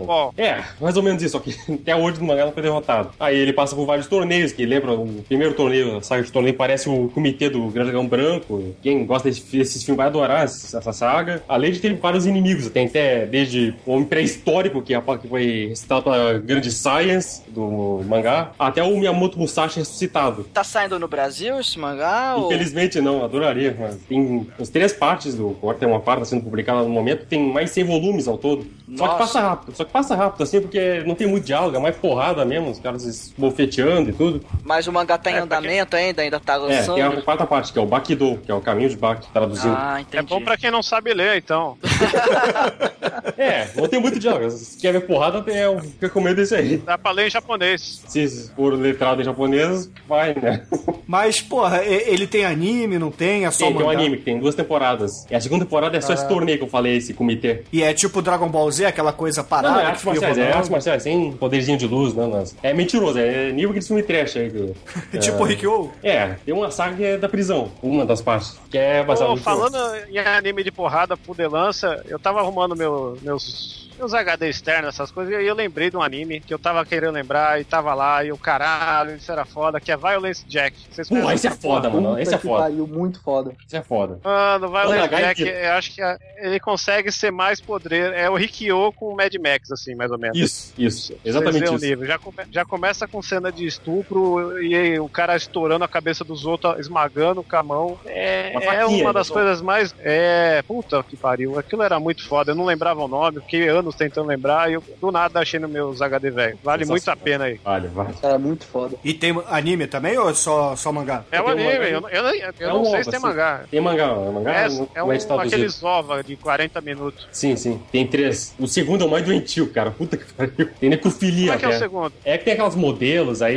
[0.04, 0.34] Ball.
[0.36, 3.12] É, mais ou menos isso, só que até hoje no mangá não foi derrotado.
[3.18, 6.54] Aí ele passa por vários torneios, que lembra o primeiro torneio, a saga de torneio
[6.54, 8.74] parece o comitê do Grande Dragão Branco.
[8.82, 11.42] Quem gosta desse, desses filmes vai adorar essa saga.
[11.48, 15.26] Além de ter vários inimigos, tem até desde o homem pré-histórico, que, é a- que
[15.26, 20.44] foi recitado pela Grande Science do mangá, até o Miyamoto Musashi ressuscitado.
[20.52, 22.34] Tá saindo no Brasil esse mangá?
[22.36, 23.76] ou- Infelizmente não, adoraria.
[23.78, 25.56] Mas tem as três partes do.
[25.62, 28.66] Agora tem uma parte tá sendo publicada no momento, tem mais 100 volumes ao todo.
[28.96, 29.18] Só que Nossa.
[29.18, 32.44] passa rápido, só que passa rápido, assim, porque não tem muito diálogo, é mais porrada
[32.44, 34.44] mesmo, os caras se bofeteando e tudo.
[34.62, 36.94] Mas o mangá tá em É, porque- andamento ainda, ainda tá É, lançando?
[36.94, 39.74] tem a quarta parte, que é o Bakido, que é o caminho de Baki, traduzindo.
[39.76, 40.26] Ah, É entendi.
[40.26, 41.76] bom pra quem não sabe ler, então.
[43.36, 44.50] É, não tem muito diálogo.
[44.50, 46.76] Se quer ver porrada, tem- eu recomendo isso aí.
[46.78, 48.02] Dá pra ler japonês.
[48.06, 50.66] Se for letrado em japonês, vai, né?
[51.06, 53.44] Mas, porra, ele tem anime, não tem?
[53.46, 54.00] É só Tem, tem um mangá?
[54.00, 55.24] anime que tem duas temporadas.
[55.30, 57.62] E a segunda temporada é só esse torneio que eu falei, esse comitê.
[57.72, 60.52] E é tipo Dragon Ball Z, aquela coisa parada não é que artes marciais, é
[60.52, 62.44] artes marciais, sem poderzinho de luz, não, não.
[62.62, 64.50] É mentiroso, é nível aquele filme trash aí.
[64.50, 65.92] que- Tipo é, Rikyo?
[66.02, 69.36] É, tem uma saga que é da prisão, uma das partes, que é baseada no
[69.38, 69.76] falando
[70.10, 75.32] em anime de porrada, pudelança, eu tava arrumando meu, meus, meus HD externos, essas coisas,
[75.34, 78.32] e eu lembrei de um anime que eu tava querendo lembrar e tava lá, e
[78.32, 80.76] o caralho, isso era foda, que é Violence Jack.
[80.90, 81.34] Vocês conhecem?
[81.34, 82.08] esse é foda, mano.
[82.10, 82.62] Puta Esse é foda.
[82.64, 83.52] pariu, muito foda.
[83.66, 84.18] Esse é foda.
[84.22, 86.00] Mano, Violence Jack, eu acho que
[86.38, 88.12] ele consegue ser mais poder.
[88.12, 90.36] É o Rikyo com o Mad Max, assim, mais ou menos.
[90.38, 91.14] Isso, isso.
[91.24, 91.78] Exatamente isso.
[91.84, 92.06] nível.
[92.06, 96.44] Já, come- já começa com cena de estupro e o cara estourando a cabeça dos
[96.44, 97.98] outros, esmagando com a mão.
[98.06, 99.94] É, Uma é faquinha, uma das coisas mais.
[100.00, 100.62] É.
[100.66, 101.58] Puta que pariu.
[101.58, 102.52] Aquilo era muito foda.
[102.52, 105.70] Eu não lembrava o nome, fiquei anos tentando lembrar e eu do nada achei nos
[105.70, 106.58] meus HD velho.
[106.62, 107.60] Vale muito a pena aí.
[107.64, 108.14] Vale, vale.
[108.20, 108.96] Cara, muito foda.
[109.04, 111.24] E tem anime também ou é só, só mangá?
[111.30, 113.10] É um um anime, eu, não- eu, não- eu É não um sei ovo, se
[113.10, 113.26] tem assim.
[113.26, 113.64] mangá.
[113.70, 115.54] Tem mangá, é mangá É, não, é um, é traduzido.
[115.54, 117.26] aqueles ova de 40 minutos.
[117.30, 117.80] Sim, sim.
[117.92, 118.54] Tem três.
[118.58, 119.90] O segundo é o mais doentio, cara.
[119.90, 120.68] Puta que pariu.
[120.80, 122.12] Tem necrofilia Como é que é o segundo?
[122.24, 123.56] É que tem aquelas modelos, aí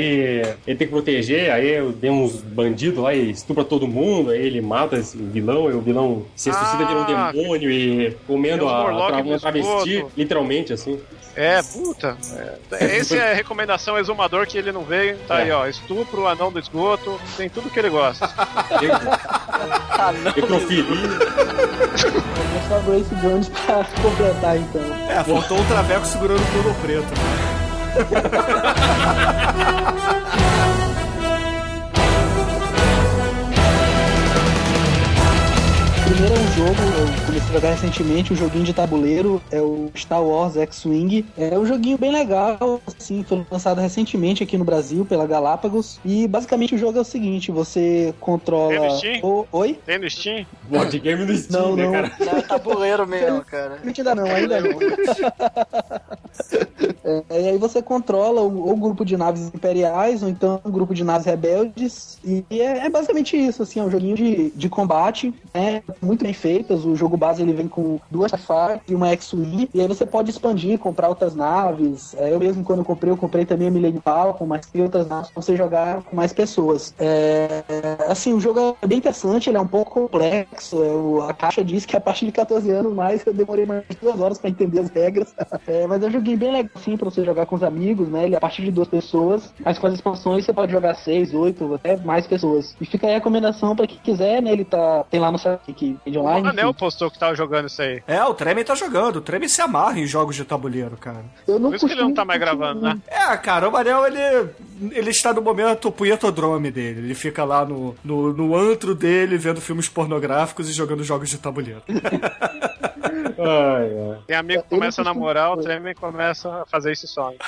[0.67, 4.61] ele tem que proteger, aí tem uns bandidos lá e estupra todo mundo, aí ele
[4.61, 8.91] mata esse vilão, e o vilão se ressuscita vira um Ah, demônio e comendo a,
[8.91, 10.05] no uma travesti.
[10.19, 10.99] Literalmente, assim.
[11.36, 12.17] É, puta.
[12.73, 12.97] É.
[12.97, 15.17] Esse é a recomendação exumador que ele não veio.
[15.27, 15.43] Tá É.
[15.43, 15.65] aí, ó.
[15.67, 18.29] Estupro, anão do esgoto, tem tudo que ele gosta.
[20.23, 20.84] Necrofilia.
[20.86, 24.82] Vou só Grace Jones pra completar, então.
[25.10, 27.08] É, faltou um traveco segurando o pulo preto.
[36.09, 39.91] Primeiro é um jogo, eu comecei a jogar recentemente, um joguinho de tabuleiro, é o
[39.95, 41.23] Star Wars X-Wing.
[41.37, 45.99] É um joguinho bem legal, assim, foi lançado recentemente aqui no Brasil pela Galápagos.
[46.03, 48.69] E basicamente o jogo é o seguinte, você controla...
[48.71, 49.19] Tem no Steam?
[49.23, 49.79] O- Oi?
[49.85, 50.47] Tem no Steam?
[50.67, 51.91] Board game no Steam, Não, né, não.
[51.91, 52.11] cara?
[52.19, 53.79] Não, é tabuleiro mesmo, cara.
[53.85, 54.69] Ainda não, ainda não.
[57.03, 60.93] É, e aí você controla o, o grupo de naves imperiais, ou então um grupo
[60.93, 62.19] de naves rebeldes.
[62.23, 65.81] E é, é basicamente isso, assim, é um joguinho de, de combate, né?
[66.01, 66.85] Muito bem feitas.
[66.85, 69.69] O jogo base ele vem com duas Starfire e uma X-Wing.
[69.73, 72.13] E aí você pode expandir, comprar outras naves.
[72.15, 75.07] É, eu mesmo, quando eu comprei, eu comprei também a Millennium Falcon, mas tem outras
[75.07, 76.93] naves pra você jogar com mais pessoas.
[76.97, 77.63] É,
[78.07, 80.81] assim, o jogo é bem interessante, ele é um pouco complexo.
[80.83, 83.83] é, o- a caixa diz que a partir de 14 anos, mais eu demorei mais
[83.89, 85.33] de duas horas pra entender as regras.
[85.67, 88.25] É, mas é um joguinho bem legal, assim, pra você jogar com os amigos, né?
[88.25, 91.33] Ele é a partir de duas pessoas, mas com as expansões você pode jogar seis,
[91.33, 92.75] oito, até mais pessoas.
[92.79, 94.51] E fica aí a recomendação pra quem quiser, né?
[94.51, 96.47] Ele tá, tem lá no site que de rede O online.
[96.49, 98.02] Anel postou que tava jogando isso aí.
[98.08, 99.17] É, o Tremen tá jogando.
[99.17, 101.23] O Tremen se amarra em jogos de tabuleiro, cara.
[101.47, 102.99] Eu não Por isso que ele não tá mais gravando, né?
[103.08, 104.49] É, cara, o Manel, ele,
[104.91, 106.99] ele está no momento punhetodrome dele.
[106.99, 111.38] Ele fica lá no, no, no antro dele, vendo filmes pornográficos e jogando jogos de
[111.38, 111.82] tabuleiro.
[113.41, 114.17] Ai, ai.
[114.28, 117.38] Tem amigo que começa a namorar, o Tremen começa a fazer esse sonho.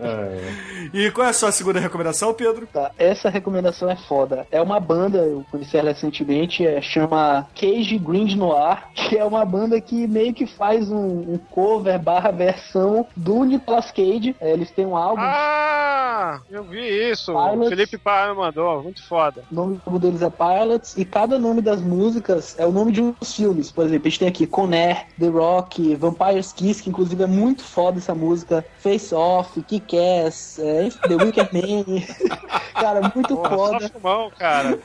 [0.00, 0.90] ai.
[0.92, 2.66] E qual é a sua segunda recomendação, Pedro?
[2.72, 4.46] Tá, essa recomendação é foda.
[4.50, 9.44] É uma banda, eu conheci ela recentemente, é, chama Cage Grind Noir, que é uma
[9.44, 10.98] banda que meio que faz um,
[11.34, 14.34] um cover barra versão do Nicolas Cage.
[14.40, 17.32] É, eles têm um álbum, Ah, eu vi isso.
[17.32, 17.68] O Pilots.
[17.68, 19.42] Felipe Parra mandou, muito foda.
[19.50, 23.00] o nome do deles é Pilots, e cada nome das músicas é o nome de
[23.02, 23.70] uns filmes.
[23.70, 27.62] Por exemplo, a gente tem aqui Conair, The Rock, Vampire's Kiss, que inclusive é muito
[27.62, 32.02] foda essa música, Face Off, Kick-Ass, é, The Wicker Man.
[32.72, 33.80] Cara, muito Porra, foda.
[33.80, 34.78] só fumão, cara.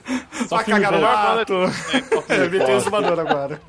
[0.47, 1.53] Só Vai filme cagar no mato.
[2.27, 3.61] É, me tem exumador agora.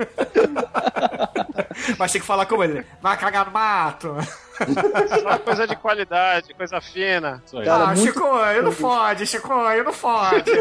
[1.98, 2.84] Mas tem que falar como ele.
[3.02, 4.16] Vai cagar no mato.
[5.22, 7.42] Só coisa de qualidade, coisa fina.
[7.64, 10.50] Cara, ah, muito- Chicoio, não fode, Chicoio, não fode.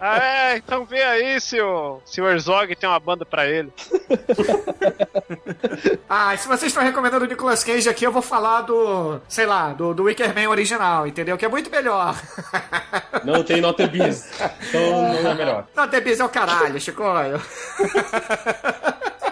[0.00, 3.72] Ah, é, então vê aí se o, se o Herzog tem uma banda pra ele.
[6.08, 9.72] Ah, se vocês estão recomendando o Nicolas Cage aqui, eu vou falar do, sei lá,
[9.72, 11.38] do, do Wicker Man original, entendeu?
[11.38, 12.14] Que é muito melhor.
[13.24, 14.30] Não tem nota bis.
[14.68, 15.66] Então não é melhor.
[15.90, 17.40] The Beast é o caralho, Chicoio.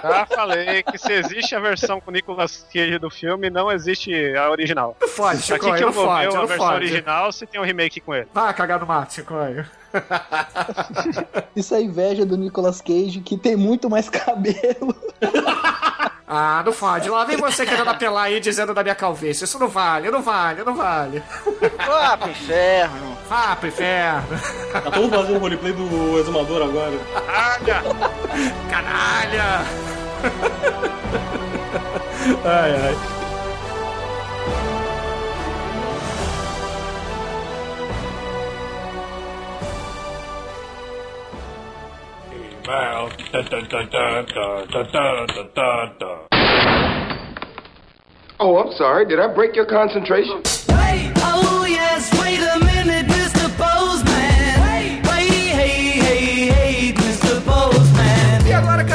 [0.03, 4.51] Já falei que se existe a versão com Nicolas Cage do filme, não existe a
[4.51, 4.97] original.
[5.01, 6.85] Não fode, Aqui Chicoio, que eu vou ver fode, a não versão fode.
[6.85, 8.29] original se tem um remake com ele.
[8.33, 9.67] Vai cagar no mato, Chicoio.
[11.55, 14.95] Isso é inveja do Nicolas Cage, que tem muito mais cabelo.
[16.33, 17.11] Ah, não fode.
[17.11, 19.43] Lá vem você querendo apelar aí dizendo da minha calvície.
[19.43, 21.21] Isso não vale, não vale, não vale.
[21.85, 23.19] Vá pro inferno.
[23.29, 24.29] Vá pro inferno.
[24.73, 26.93] Tá todo fazendo roleplay do exumador agora.
[27.67, 27.83] Olha!
[28.71, 29.90] Canalha!
[32.45, 33.21] ai, ai.
[48.43, 49.07] Oh, I'm sorry.
[49.07, 50.37] Did I break your concentration?
[50.69, 53.10] Wait, oh yes, wait a minute.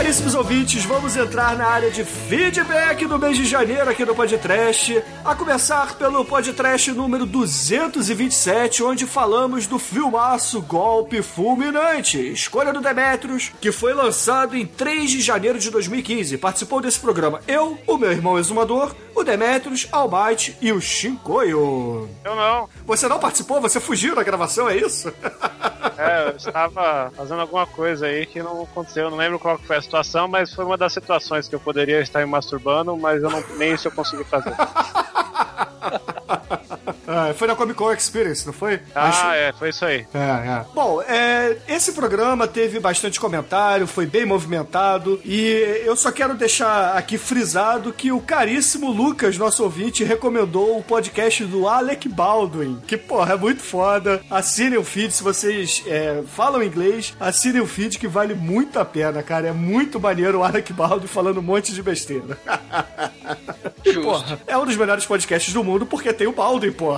[0.05, 5.03] Caríssimos ouvintes, vamos entrar na área de feedback do mês de janeiro aqui do Podcast.
[5.23, 13.51] A começar pelo Podcast número 227, onde falamos do filmaço Golpe Fulminante, escolha do Demetrius,
[13.59, 16.37] que foi lançado em 3 de janeiro de 2015.
[16.37, 22.07] Participou desse programa eu, o meu irmão exumador, o Demetrius, Almighty e o Shinkoio.
[22.23, 22.69] Eu não.
[22.85, 23.59] Você não participou?
[23.59, 25.11] Você fugiu da gravação, é isso?
[25.97, 29.05] É, eu estava fazendo alguma coisa aí que não aconteceu.
[29.05, 32.01] Eu não lembro qual foi a situação, mas foi uma das situações que eu poderia
[32.01, 34.55] estar me masturbando, mas eu não, nem isso eu consegui fazer.
[37.07, 38.79] Ah, foi na Comic Con Experience, não foi?
[38.93, 40.05] Acho- Ah, é, foi isso aí.
[40.13, 40.65] É, é.
[40.73, 46.95] Bom, é, esse programa teve bastante comentário, foi bem movimentado e eu só quero deixar
[46.97, 52.97] aqui frisado que o caríssimo Lucas, nosso ouvinte, recomendou o podcast do Alec Baldwin, que,
[52.97, 54.21] porra, é muito foda.
[54.29, 58.85] Assinem o feed, se vocês é, falam inglês, assinem o feed que vale muito a
[58.85, 59.47] pena, cara.
[59.47, 62.37] É muito maneiro o Alec Baldwin falando um monte de besteira.
[63.85, 64.01] Justo.
[64.01, 66.94] Porra, é um dos melhores podcasts do mundo porque tem o Baldwin, porra.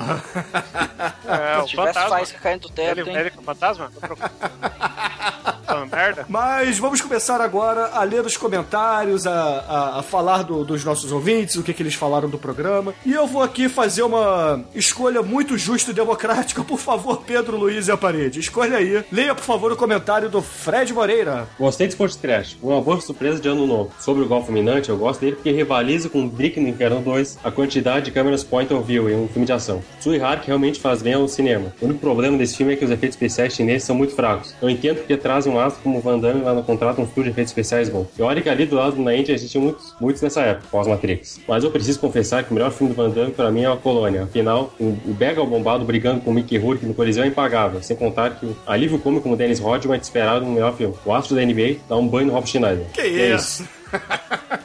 [1.27, 2.09] É, o Se tivesse fantasma.
[2.09, 3.17] faísca caindo do teto, Ele, hein?
[3.17, 3.91] ele é o fantasma?
[5.91, 6.25] Merda?
[6.27, 11.11] Mas vamos começar agora a ler os comentários, a, a- a falar do- dos nossos
[11.11, 12.93] ouvintes, o que, que eles falaram do programa.
[13.05, 16.63] E eu vou aqui fazer uma escolha muito justa e democrática.
[16.63, 18.39] Por favor, Pedro Luiz e a parede.
[18.39, 19.03] Escolha aí.
[19.11, 21.47] Leia, por favor, o comentário do Fred Moreira.
[21.59, 22.57] Gostei desse podcast trash.
[22.61, 23.91] Uma boa surpresa de ano novo.
[23.99, 27.51] Sobre o Golfo Minante, eu gosto dele porque rivaliza com Brick no Inferno 2 a
[27.51, 29.81] quantidade de câmeras point of view em um filme de ação.
[29.99, 31.73] Sui Hark realmente faz bem ao cinema.
[31.81, 34.53] O único problema desse filme é que os efeitos especiais chineses são muito fracos.
[34.61, 37.25] Eu entendo porque trazem um astro como o Van Damme lá no contrato um estúdio
[37.25, 38.07] de efeitos especiais bom.
[38.17, 41.39] E olha que ali do lado na Índia existiam muitos, muitos nessa época, pós-Matrix.
[41.47, 43.75] Mas eu preciso confessar que o melhor filme do Van Damme pra mim é a
[43.75, 44.23] Colônia.
[44.23, 47.83] Afinal, o, o Bega bombado brigando com o Mickey Rourke no Coliseu é impagável.
[47.83, 50.95] Sem contar que o alívio cômico como Dennis Rodman é esperado no melhor filme.
[51.05, 52.85] O astro da NBA dá um banho no Rob Schneider.
[52.93, 53.67] Que é isso?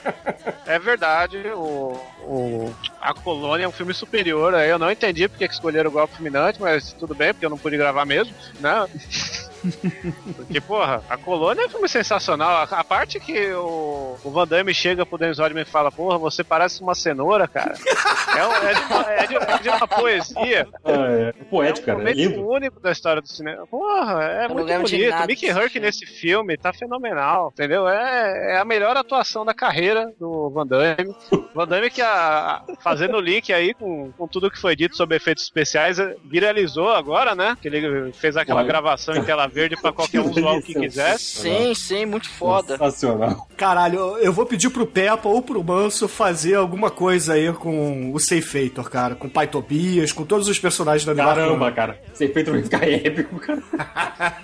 [0.66, 4.54] É verdade, o, o- A Colônia é um filme superior.
[4.54, 7.58] Eu não entendi porque que escolheram o Golpe Fulminante, mas tudo bem, porque eu não
[7.58, 8.86] pude gravar mesmo, né?
[10.36, 12.50] Porque, porra, a colônia é um filme sensacional.
[12.50, 16.18] A, a parte que o, o Van Damme chega pro Dennis Rodman e fala, porra,
[16.18, 17.74] você parece uma cenoura, cara.
[18.32, 20.66] É, um- é de, uma, é de- é de uma poesia.
[20.86, 22.10] É, é poético, é um cara.
[22.10, 22.48] É momento lindo.
[22.48, 23.66] único da história do cinema.
[23.66, 25.26] Porra, é não muito bonito.
[25.26, 25.86] Mickey Herc filme.
[25.86, 27.86] nesse filme tá fenomenal, entendeu?
[27.86, 31.14] É, é a melhor atuação da carreira do Van Damme.
[31.54, 34.96] Van Damme que, a, a- fazendo o link aí com, com tudo que foi dito
[34.96, 37.54] sobre efeitos especiais, viralizou agora, né?
[37.60, 38.68] Que ele fez aquela Olha.
[38.68, 41.42] gravação em tela verde pra qualquer um zoar o que quisesse.
[41.42, 42.76] Sim, sim, muito foda.
[42.76, 43.46] Sensacional.
[43.56, 48.18] Caralho, eu- vou pedir pro Peppa ou pro Manso fazer alguma coisa aí com o
[48.18, 49.14] Seifator, cara.
[49.14, 51.14] Com o Pai Tobias, com todos os personagens da.
[51.14, 52.00] Caramba, cara.
[52.12, 53.62] Esse efeito vai ficar épico, cara.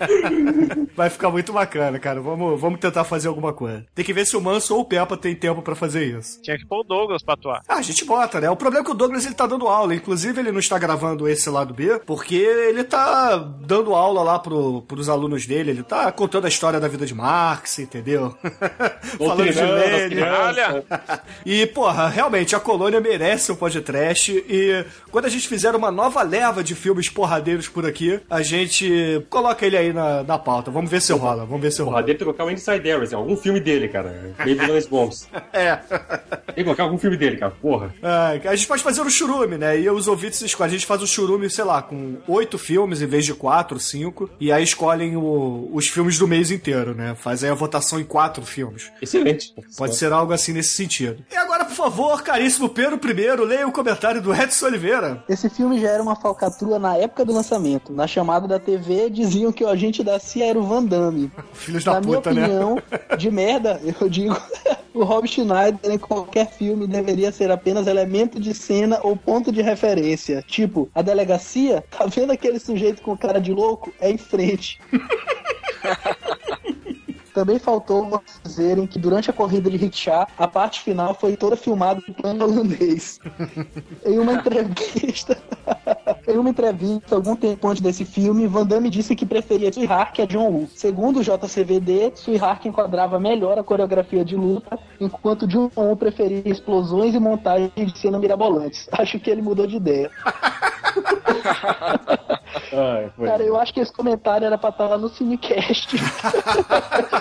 [0.95, 2.21] Vai ficar muito bacana, cara.
[2.21, 3.85] Vamos, vamos tentar fazer alguma coisa.
[3.95, 6.41] Tem que ver se o Manso ou o Peppa tem tempo pra fazer isso.
[6.43, 7.63] Tinha que pôr o Douglas pra atuar.
[7.69, 8.51] Ah, a gente bota, né?
[8.51, 9.95] O problema é que o Douglas ele tá dando aula.
[9.95, 14.83] Inclusive, ele não está gravando esse lado B, porque ele tá dando aula lá pro,
[14.99, 15.71] pros alunos dele.
[15.71, 18.37] Ele tá contando a história da vida de Marx, entendeu?
[19.17, 20.23] Falando de Lenin.
[21.47, 24.33] E, porra, realmente, a colônia merece um podcast.
[24.33, 29.25] E quando a gente fizer uma nova leva de filmes porradeiros por aqui, a gente
[29.31, 30.69] coloca ele aí na, na pauta.
[30.69, 32.03] Vamos ver se rola, vamos ver se Porra, rola.
[32.03, 34.35] que colocar o Inside Areas, algum filme dele, cara.
[34.45, 35.29] Vilões bons.
[35.53, 35.77] É.
[35.77, 37.53] Tem que colocar algum filme dele, cara.
[37.53, 37.95] Porra.
[38.03, 39.81] Ah, a gente pode fazer um churume, né?
[39.81, 40.69] E os ouvintes escolhem.
[40.69, 44.29] A gente faz um churume, sei lá, com oito filmes em vez de quatro, cinco.
[44.39, 47.15] E aí escolhem o- os filmes do mês inteiro, né?
[47.15, 48.91] Fazem a votação em quatro filmes.
[49.03, 49.53] Excelente.
[49.77, 51.23] Pode ser algo assim nesse sentido.
[51.31, 55.23] E agora, por favor, caríssimo Pedro I, leia o comentário do Edson Oliveira.
[55.29, 57.93] Esse filme já era uma falcatrua na época do lançamento.
[57.93, 61.31] Na chamada da TV diziam que o agente da CIA era o Van Damme.
[61.53, 62.45] Filhos Na da minha puta, né?
[62.45, 62.83] opinião,
[63.19, 64.37] de merda, eu digo,
[64.99, 69.63] o Rob Schneider em qualquer filme deveria ser apenas elemento de cena ou ponto de
[69.63, 70.45] referência.
[70.47, 73.93] Tipo, a delegacia, tá vendo aquele sujeito com cara de louco?
[74.01, 74.81] É em frente.
[77.39, 82.03] Também faltou dizerem que durante a corrida de rickshaw, a parte final foi toda filmada
[82.09, 83.21] em plano holandês.
[84.05, 85.39] em uma entrevista,
[86.27, 90.25] em uma entrevista algum tempo antes desse filme, Van Damme disse que preferia Sweetheart a
[90.25, 90.69] John Woo.
[90.75, 97.15] Segundo o JCVD, Sweetheart enquadrava melhor a coreografia de luta, enquanto John Woo preferia explosões
[97.15, 98.89] e montagens de cena mirabolantes.
[98.99, 100.11] Acho que ele mudou de ideia.
[102.73, 103.11] Ai.
[103.27, 105.97] Cara, eu acho que esse comentário era pra estar lá no Cinecast.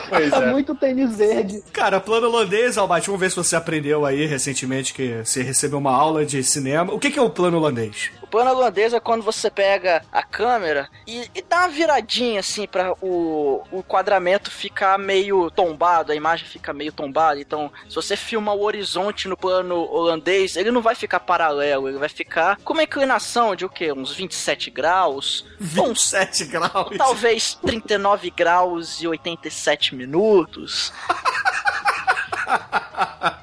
[0.09, 0.51] Pois é é.
[0.51, 1.61] muito tênis verde.
[1.73, 5.91] Cara, plano holandês, Albate, vamos ver se você aprendeu aí recentemente que você recebeu uma
[5.91, 6.93] aula de cinema.
[6.93, 8.11] O que, que é o plano holandês?
[8.21, 12.67] O plano holandês é quando você pega a câmera e, e dá uma viradinha assim
[12.67, 17.39] para o, o enquadramento ficar meio tombado, a imagem fica meio tombada.
[17.39, 21.97] Então, se você filma o horizonte no plano holandês, ele não vai ficar paralelo, ele
[21.97, 23.91] vai ficar com uma inclinação de o quê?
[23.93, 25.36] Uns 27 graus?
[25.59, 26.97] Uns 27 graus.
[26.97, 30.91] talvez 39 graus e 87 minutos.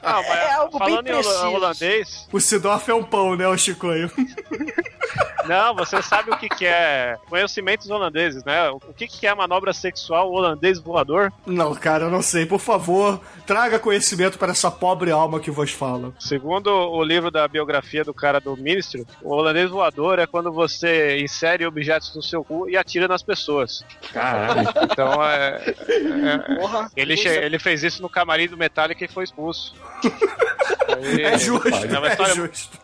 [0.02, 1.46] Não, mas É algo bem falando em hola- preciso.
[1.48, 4.10] holandês, O Sidorf é um pão, né, o Chicoio?
[5.46, 8.70] não, você sabe o que, que é conhecimentos holandeses, né?
[8.70, 11.32] O que, que é a manobra sexual holandês voador?
[11.46, 12.46] Não, cara, eu não sei.
[12.46, 16.12] Por favor, traga conhecimento para essa pobre alma que vos fala.
[16.18, 21.18] Segundo o livro da biografia do cara do Ministro, o holandês voador é quando você
[21.20, 23.84] insere objetos no seu cu e atira nas pessoas.
[24.12, 24.68] Caralho.
[24.90, 25.74] Então é.
[25.88, 26.90] é- Porra.
[26.96, 29.74] ele, ele fez isso no camarim do Metallica e foi expulso.
[30.88, 32.78] Aí- É justo, É uma é história, justo.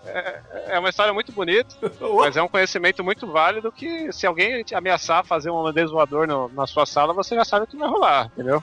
[0.69, 1.75] é uma história muito bonita,
[2.19, 6.27] mas é um conhecimento muito válido que se alguém te ameaçar fazer um holandês voador
[6.27, 8.63] no- na sua sala, você já sabe o que vai rolar, entendeu?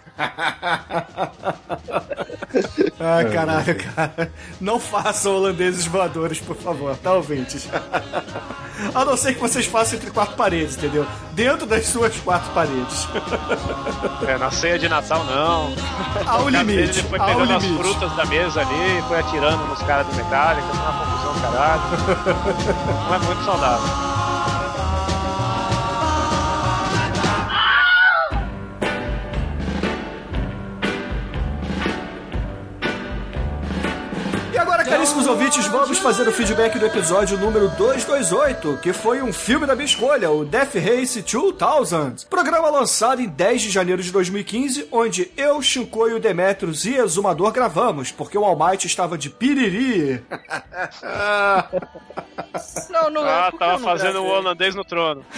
[2.99, 4.31] Ai, caralho, cara.
[4.59, 7.67] Não façam holandeses voadores, por favor, tá, ouvintes?
[8.93, 11.03] A não ser que vocês façam entre quatro paredes, entendeu?
[11.31, 13.07] Dentro das suas quatro paredes.
[14.27, 15.73] É, na ceia de Natal não.
[16.27, 16.99] Há um dele, limite.
[16.99, 20.79] Ele foi pegando as frutas da mesa ali, foi atirando nos caras do Metallica, foi
[20.79, 21.81] uma confusão do caralho.
[23.07, 24.06] Não é muito saudável.
[35.27, 39.75] Caríssimos ouvintes, vamos fazer o feedback do episódio número 228, que foi um filme da
[39.75, 42.27] minha escolha, o Death Race 2000.
[42.29, 47.51] Programa lançado em 10 de janeiro de 2015, onde eu, Shinkoi, o Demetrius e Exumador
[47.51, 50.23] gravamos, porque o Almighty estava de piriri.
[52.89, 55.25] Não, não Ah, por que tava fazendo o holandês no trono.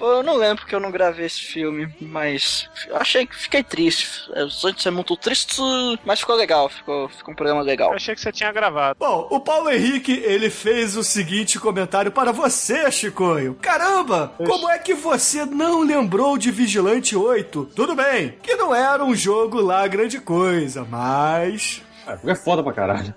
[0.00, 4.28] Eu não lembro que eu não gravei esse filme, mas achei que fiquei triste.
[4.50, 5.60] Sou de ser muito triste,
[6.04, 6.70] mas ficou legal.
[6.84, 7.90] Ficou, ficou um programa legal.
[7.90, 8.96] Eu achei que você tinha gravado.
[8.98, 13.56] Bom, o Paulo Henrique, ele fez o seguinte comentário para você, Chicoio.
[13.60, 17.70] Caramba, como é que você não lembrou de Vigilante 8?
[17.74, 21.82] Tudo bem, que não era um jogo lá grande coisa, mas...
[22.06, 23.14] Ah, o jogo é foda pra caralho.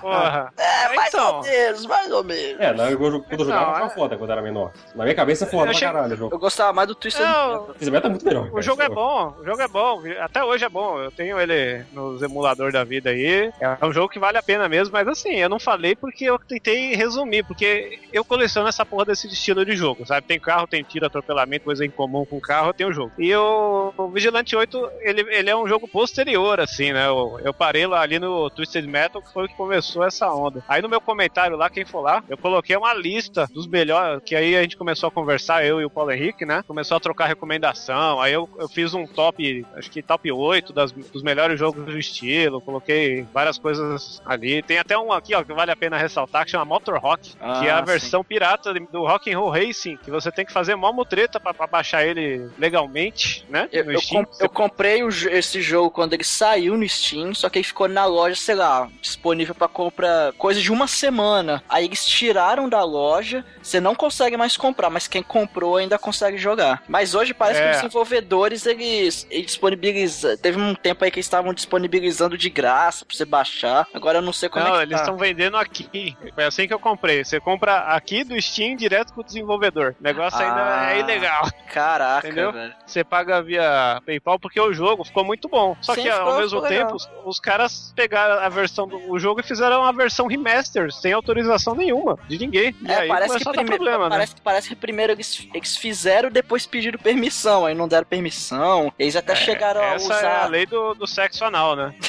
[0.00, 0.52] Porra.
[0.56, 1.36] É, mais Então.
[1.36, 2.60] ou menos, mais ou menos.
[2.60, 4.72] É, na, quando quando eu jogava, Não, ficava é- foda quando era menor.
[4.94, 6.34] Na minha cabeça é foda Eu pra caralho o jogo.
[6.34, 7.76] Eu gostava mais do Twisted Não, Metal.
[7.80, 8.46] Esse meta é muito melhor.
[8.46, 8.62] O cara.
[8.62, 10.98] jogo é bom, o jogo é bom, até hoje é bom.
[11.00, 13.52] Eu tenho ele nos emuladores da vida aí.
[13.60, 16.38] É um jogo que vale a pena mesmo, mas assim, eu não falei porque eu
[16.38, 20.26] tentei resumir, porque eu coleciono essa porra desse estilo de jogo, sabe?
[20.26, 23.12] Tem carro, tem tiro, atropelamento, coisa em comum com carro, eu tenho o jogo.
[23.18, 27.06] E o, o Vigilante 8, ele, ele é um jogo posterior, assim, né?
[27.06, 30.62] Eu, eu parei lá ali no Twisted Metal, que foi o que começou essa onda.
[30.68, 34.34] Aí no meu comentário lá, quem for lá, eu coloquei uma lista dos melhores, que
[34.36, 36.62] aí a gente começou a conversar, eu e o Paulo Henrique, né?
[36.66, 40.92] Começou a trocar recomendação, aí eu, eu fiz um top, acho que top 8 das,
[40.92, 44.62] dos melhores jogos do estilo, coloquei várias coisas ali.
[44.62, 47.66] Tem até um aqui, ó, que vale a pena ressaltar, que chama Motor Rock, que
[47.66, 50.74] é a Ah, versão pirata do Rock and Roll Racing, que você tem que fazer
[50.76, 53.68] mó mutreta pra, pra baixar ele legalmente, né?
[53.72, 57.58] Eu, eu com- eu comprei o esse jogo quando ele saiu no Steam, só que
[57.58, 61.62] ele ficou na loja, sei lá, disponível pra compra coisa de uma semana.
[61.68, 66.36] Aí eles tiraram da loja, você não consegue mais comprar, mas quem comprou ainda consegue
[66.38, 66.82] jogar.
[66.88, 67.64] Mas hoje parece É.
[67.64, 70.36] que os desenvolvedores eles, eles disponibilizam.
[70.36, 73.86] Teve um tempo aí que eles estavam disponibilizando de graça pra você baixar.
[73.94, 75.02] Agora eu não sei como Não, é que eles tá.
[75.02, 76.16] estão vendendo aqui.
[76.34, 77.24] Foi assim que eu comprei.
[77.24, 79.94] Você compra aqui do Steam direto com o desenvolvedor.
[80.00, 80.86] O negócio Ah.
[80.88, 81.48] ainda é ilegal.
[81.72, 82.52] Caraca, Entendeu?
[82.52, 82.74] velho.
[82.86, 85.76] Você paga via PayPal porque o jogo ficou muito bom.
[85.80, 89.40] Só Sim, que ao mesmo tempo, os, os caras pegaram a versão do o jogo
[89.40, 92.74] e fizeram uma versão remaster, sem autorização nenhuma de ninguém.
[92.82, 94.10] E É, aí parece que, primeiro, problema, né?
[94.10, 98.92] parece, que- parece que primeiro eles, eles fizeram, depois pediram permissão, aí não deram permissão.
[98.98, 100.22] Eles até chegaram a Essa usar.
[100.22, 101.94] é a lei do, do sexo anal, né?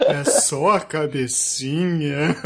[0.00, 2.36] É só a cabecinha.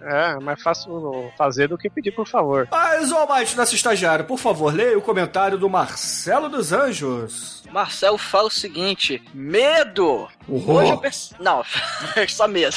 [0.00, 2.68] É, é mais fácil fazer do que pedir por favor.
[2.70, 7.64] Mas, ô Almighty, nosso estagiário, por favor, leia o comentário do Marcelo dos Anjos.
[7.70, 9.22] Marcelo fala o seguinte:
[9.56, 10.28] medo!
[10.46, 10.74] Uhum.
[10.74, 11.34] Hoje eu perce...
[11.40, 11.64] Não,
[12.28, 12.76] só medo.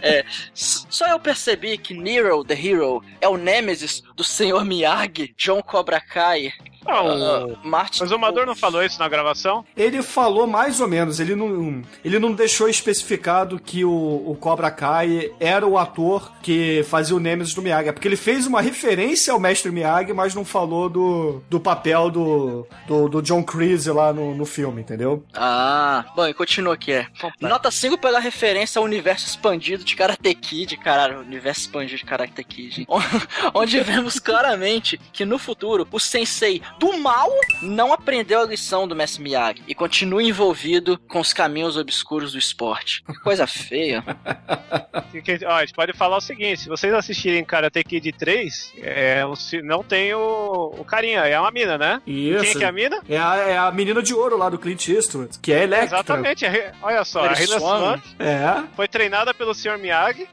[0.00, 4.64] É, só eu percebi que Nero the Hero é o Nemesis do Sr.
[4.64, 6.52] Miyagi, John Cobra Kai.
[6.86, 8.00] Não, ah, Martin.
[8.00, 9.64] Mas o Amador não falou isso na gravação?
[9.76, 14.70] Ele falou mais ou menos, ele não, ele não deixou especificado que o, o Cobra
[14.70, 17.88] Kai era o ator que fazia o Nemesis do Miyagi.
[17.88, 22.10] É porque ele fez uma referência ao mestre Miyagi, mas não falou do, do papel
[22.10, 25.24] do, do, do John Creasy lá no, no filme, entendeu?
[25.34, 27.06] Ah, bom, e continua aqui, é.
[27.40, 32.44] Nota 5 pela referência ao universo expandido de Karate Kid, caralho, universo expandido de Karate
[32.44, 32.86] Kid.
[33.54, 37.30] Onde vemos claramente que no futuro o sensei do mal
[37.62, 42.38] não aprendeu a lição do Mestre Miyagi e continua envolvido com os caminhos obscuros do
[42.38, 43.02] esporte.
[43.04, 44.04] Que coisa feia.
[45.46, 49.22] Ó, a gente pode falar o seguinte: se vocês assistirem Karate Kid 3, é,
[49.62, 52.00] não tem o, o carinha, é uma mina, né?
[52.06, 52.44] Isso.
[52.44, 53.00] Quem que é a mina?
[53.08, 55.96] É a, é a menina de ouro lá do Clint Eastwood, que é Electra.
[55.98, 58.02] Exatamente, a Hi- olha só, a Hilary Hilary Swank.
[58.08, 58.64] Swank É.
[58.74, 59.78] foi treinada pelo Sr.
[59.78, 60.28] Miyagi,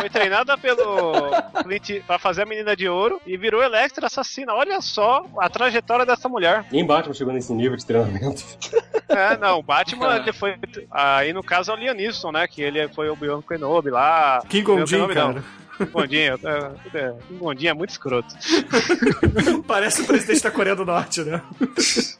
[0.00, 1.30] foi treinada pelo
[1.62, 4.54] Clint pra fazer a menina de ouro e virou Electra assassina.
[4.54, 5.73] Olha só a trajetória
[6.06, 6.64] dessa mulher.
[6.70, 8.42] Nem Batman chegou nesse nível de treinamento.
[9.06, 10.56] É, não, o Batman ele foi.
[10.90, 12.48] Aí no caso é o Liam Neeson, né?
[12.48, 14.42] Que ele foi o Bion Kenobi lá.
[14.48, 15.08] King Kong Jin, não.
[15.08, 15.44] cara.
[15.76, 18.34] King Gondinha, é, é, Gondinha é muito escroto.
[19.68, 21.42] Parece o presidente da Coreia do Norte, né?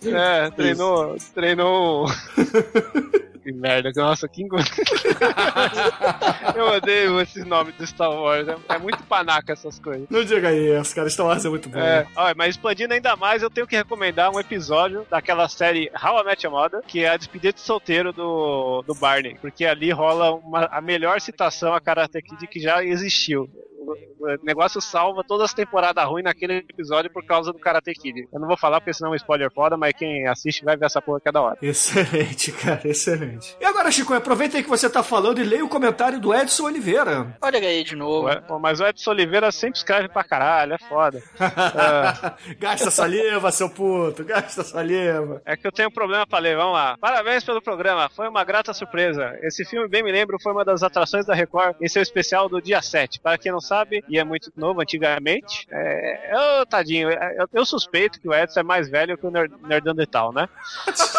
[0.05, 1.16] É, treinou.
[1.34, 2.07] Treinou.
[3.45, 4.74] Que merda, nossa, King Gondinha.
[6.57, 8.49] Eu odeio esses nomes do Star Wars.
[8.49, 10.07] É, é muito panaca essas coisas.
[10.09, 11.11] Não diga isso, cara.
[11.11, 11.78] Star Wars é muito bom.
[11.78, 16.22] É, ó, mas expandindo ainda mais, eu tenho que recomendar um episódio daquela série How
[16.22, 19.90] I Met Your Mother, que é a despedida de solteiro do, do Barney, porque ali
[19.90, 23.49] rola uma- a melhor citação a Karate Kid que já existiu.
[23.93, 28.28] O negócio salva todas as temporadas ruins naquele episódio por causa do Karate Kid.
[28.32, 30.87] Eu não vou falar porque senão é um spoiler foda, mas quem assiste vai ver
[30.87, 31.59] essa porra cada hora.
[31.62, 33.57] Excelente, cara, excelente.
[33.61, 36.64] E agora, Chico, aproveita aí que você tá falando e leia o comentário do Edson
[36.64, 37.37] Oliveira.
[37.41, 38.28] Olha aí de novo.
[38.43, 41.22] Pô, Mas o Edson Oliveira sempre escreve pra caralho, é foda.
[41.41, 42.55] É.
[42.59, 45.43] Gasta saliva, seu puto, gasta saliva.
[45.45, 46.97] É que eu tenho um problema pra ler, vamos lá.
[46.99, 49.37] Parabéns pelo programa, foi uma grata surpresa.
[49.43, 52.61] Esse filme, bem me lembro, foi uma das atrações da Record em seu especial do
[52.61, 53.20] dia 7.
[53.20, 53.74] Para quem não sabe,
[54.09, 56.33] e é muito novo antigamente, é.
[56.61, 60.33] Ô, tadinho, eu, eu suspeito que o Edson é mais velho que o Ner- Nerdandetal,
[60.33, 60.49] né?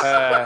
[0.04, 0.46] É,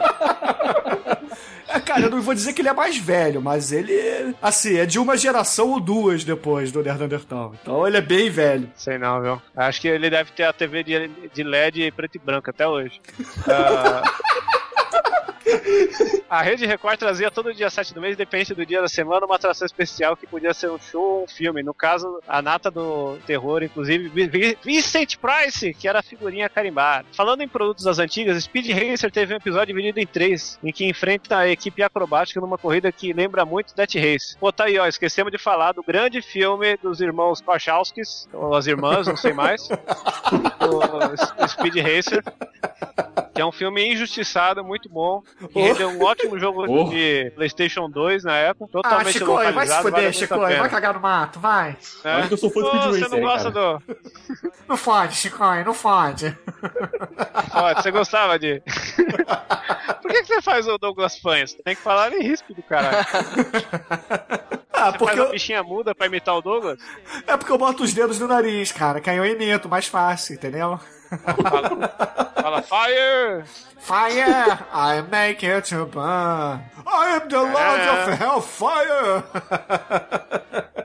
[1.71, 4.87] É, cara, eu não vou dizer que ele é mais velho, mas ele, assim, é
[4.87, 7.53] de uma geração ou duas depois do Neandertal.
[7.61, 8.67] Então ele é bem velho.
[8.75, 9.41] sei não, viu?
[9.55, 12.99] Acho que ele deve ter a TV de, de LED preto e branco até hoje.
[13.47, 13.98] Ah,
[16.29, 19.35] A Rede Record trazia todo dia 7 do mês, depende do dia da semana, uma
[19.35, 21.63] atração especial que podia ser um show ou um filme.
[21.63, 26.47] No caso, a nata do terror, inclusive, Vi- Vi- Vincent Price, que era a figurinha
[26.47, 27.03] carimbada.
[27.13, 30.85] Falando em produtos das antigas, Speed Racer teve um episódio dividido em três, em que
[30.85, 34.37] enfrenta a equipe acrobática numa corrida que lembra muito Death Race.
[34.37, 38.67] Pô, tá aí, ó, esquecemos de falar do grande filme dos irmãos Wachowskis, ou as
[38.67, 39.67] irmãs, não sei mais,
[40.61, 42.23] o Speed Racer,
[43.39, 45.63] que é um filme injustiçado, muito bom, que Oh.
[45.63, 46.89] rendeu um ótimo jogo Oh.
[46.89, 50.59] de PlayStation 2 na época, Ah, totalmente Chicoio, vai se fuder, vale a pena.
[50.59, 51.77] Vai cagar no mato, vai.
[52.03, 52.15] É.
[52.17, 53.77] Olha que eu sou fã do Ô, Speed Você não gosta cara.
[53.77, 53.83] do.
[54.67, 56.37] Não fode, Chicoio, não fode.
[57.53, 58.61] Ó, você gostava de.
[60.01, 61.53] Por que, que você faz o Douglas Fãs?
[61.63, 62.97] Tem que falar em risco do caralho.
[64.73, 66.79] Ah, Você porque faz uma eu, bichinha muda pra imitar o Douglas?
[67.25, 69.01] é porque eu boto os dedos no nariz, cara.
[69.05, 70.77] Aí eu imito, mais fácil, entendeu?
[71.17, 71.87] Fala,
[72.35, 73.43] fala Fire!
[73.79, 76.61] Fire, I make it to burn.
[76.85, 77.89] I am the Lord É.
[77.89, 79.23] of Hellfire.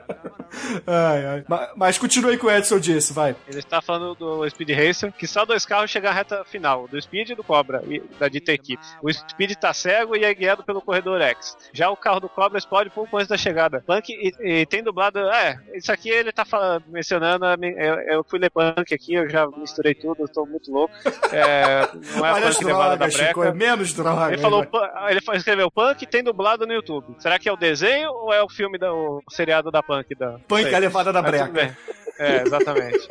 [0.87, 1.45] ai, ai.
[1.47, 3.35] Ma- Mas continue com o Edson disse, vai.
[3.47, 7.01] Ele está falando do Speed Racer, que só dois carros chegam à reta final, do
[7.01, 8.81] Speed e do Cobra, e da dita equipe.
[9.01, 11.57] O Speed tá cego e é guiado pelo corredor X.
[11.73, 13.83] Já o carro do Cobra explode pouco antes da chegada.
[13.85, 15.19] Punk e, e tem dublado.
[15.19, 17.45] É, isso aqui ele tá falando, mencionando.
[17.45, 20.93] Eu, eu fui ler Punk aqui, eu já misturei tudo, tô muito louco.
[21.31, 21.87] É,
[22.17, 23.53] não é Olha Punk levado da drogas, Chico, é breca.
[23.57, 24.33] menos droga.
[24.33, 24.79] Ele falou, "Pun-
[25.09, 27.15] ele escreveu Punk tem dublado no YouTube.
[27.19, 30.34] Será que é o desenho ou é o filme da, o seriado da Punk da?
[30.47, 31.77] Punk é levada da breca.
[32.19, 33.07] É, exatamente.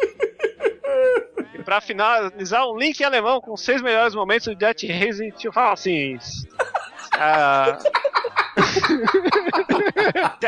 [1.55, 5.31] E pra finalizar, um link em alemão com os seis melhores momentos do Jet Racing
[5.31, 6.47] to Falsins.
[7.12, 7.79] Ah...
[8.57, 8.64] Se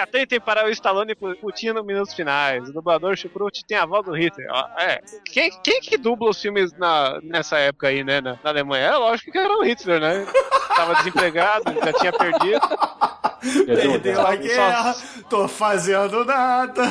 [0.01, 2.69] atentem para o Stallone e Putin nos minutos finais.
[2.69, 4.47] O dublador Chucrute tem a voz do Hitler.
[4.79, 5.01] É.
[5.25, 8.21] Quem, quem que dubla os filmes na, nessa época aí, né?
[8.21, 8.87] Na, na Alemanha?
[8.87, 10.27] É lógico que era o Hitler, né?
[10.75, 12.69] Tava desempregado, já tinha perdido.
[13.67, 14.97] Perdeu a Só- guerra,
[15.29, 16.83] tô fazendo nada.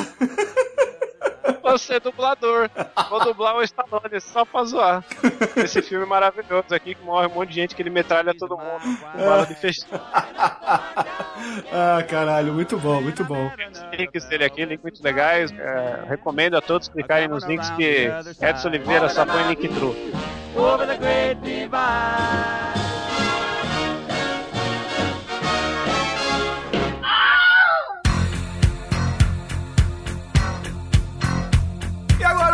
[1.61, 2.69] Vou ser dublador.
[3.09, 5.03] Vou dublar o Stallone só pra zoar.
[5.57, 8.99] Esse filme maravilhoso aqui que morre um monte de gente que ele metralha todo mundo
[9.11, 10.01] com bala de fechado.
[11.71, 13.51] Ah, caralho, muito bom, muito bom.
[13.97, 15.51] links dele aqui, links muito legais.
[15.51, 18.09] É, recomendo a todos clicarem nos links que
[18.41, 19.95] Edson Oliveira só põe link true.
[20.55, 22.74] Over the great divide.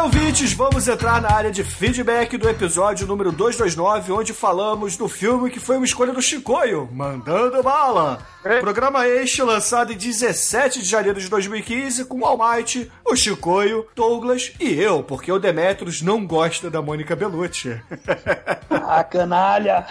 [0.01, 5.07] Agora, ouvintes, vamos entrar na área de feedback do episódio número 229, onde falamos do
[5.07, 8.19] filme que foi uma escolha do Chicoio, Mandando Bala.
[8.59, 14.51] Programa este lançado em 17 de janeiro de 2015 com o Almighty, o Chicoio, Douglas
[14.59, 17.79] e eu, porque o Demetrius não gosta da Mônica Bellucci.
[18.93, 19.85] Ah, canalha!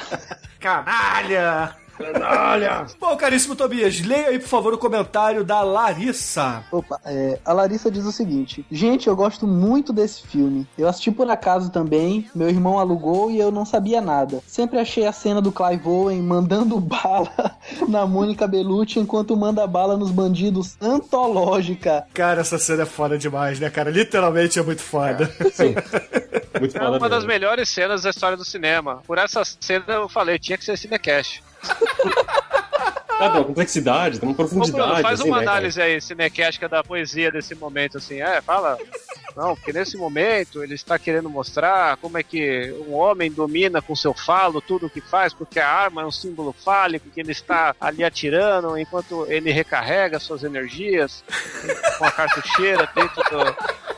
[0.59, 1.75] Canalha!
[2.01, 2.87] Canalha!
[2.99, 6.65] Bom, caríssimo Tobias, leia aí, por favor, o comentário da Larissa.
[6.73, 10.67] Opa, é, a Larissa diz o seguinte: Gente, eu gosto muito desse filme.
[10.79, 14.41] Eu assisti por acaso também, meu irmão alugou e eu não sabia nada.
[14.47, 17.31] Sempre achei a cena do Clive Owen mandando bala
[17.89, 22.05] na Mônica Bellucci enquanto manda bala nos bandidos antológica.
[22.15, 23.91] Cara, essa cena é foda demais, né, cara?
[23.91, 25.31] Literalmente é muito foda.
[25.53, 25.75] Sim.
[26.59, 27.29] Muito É foda uma das mesmo.
[27.29, 29.03] melhores cenas da história do cinema.
[29.07, 31.43] Por essa cena eu falei, tinha que ser Cinecast.
[33.21, 34.73] Ah, uma complexidade, tem uma Ô, profundidade.
[34.73, 35.57] Bruno, faz assim, uma né, cara?
[35.59, 38.23] análise aí cinecástica da poesia desse momento, assim.
[38.23, 38.79] É, fala.
[39.37, 43.95] Não, porque nesse momento ele está querendo mostrar como é que um homem domina com
[43.95, 47.31] seu falo tudo o que faz, porque a arma é um símbolo fálico, que ele
[47.31, 51.23] está ali atirando enquanto ele recarrega suas energias
[51.99, 53.90] com a cartucheira dentro do.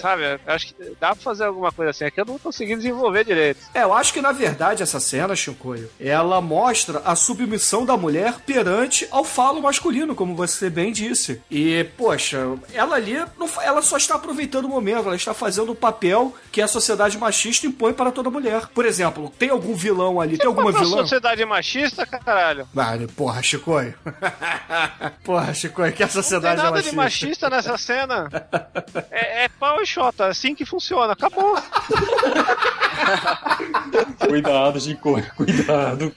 [0.00, 2.04] Sabe, acho que dá pra fazer alguma coisa assim.
[2.04, 3.60] É que eu não consegui desenvolver direito.
[3.74, 8.34] É, eu acho que na verdade essa cena, Chicoio, ela mostra a submissão da mulher
[8.46, 11.40] perante ao falo masculino, como você bem disse.
[11.50, 15.74] E, poxa, ela ali, não ela só está aproveitando o momento, ela está fazendo o
[15.74, 18.68] papel que a sociedade machista impõe para toda mulher.
[18.74, 20.98] Por exemplo, tem algum vilão ali, tem alguma Uma vilã?
[20.98, 22.68] sociedade machista, caralho.
[22.76, 23.94] Ah, porra, Chicoio.
[25.24, 27.48] porra, Chicoio, que a Não tem sociedade nada é de machista.
[27.48, 28.28] machista nessa cena.
[29.10, 31.12] É, é pau e chota, é assim que funciona.
[31.12, 31.56] Acabou.
[34.28, 36.14] Cuidado, Chico, cuidado.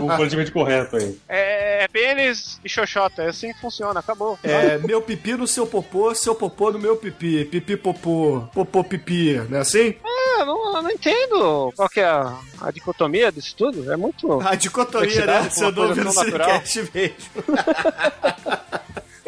[0.00, 1.18] o politicamente correto aí.
[1.28, 4.00] É, é pênis e xoxota, é assim que funciona.
[4.00, 4.38] Acabou.
[4.42, 7.44] É, meu pipi no seu popô, seu popô no meu pipi.
[7.44, 9.96] Pipi popô, popô pipi, não é assim?
[10.04, 13.92] É, eu não, não entendo qual que é a, a dicotomia disso tudo.
[13.92, 14.40] É muito.
[14.40, 15.50] A dicotomia, né?
[15.50, 16.12] Seu coisa nome no
[16.94, 17.14] mesmo.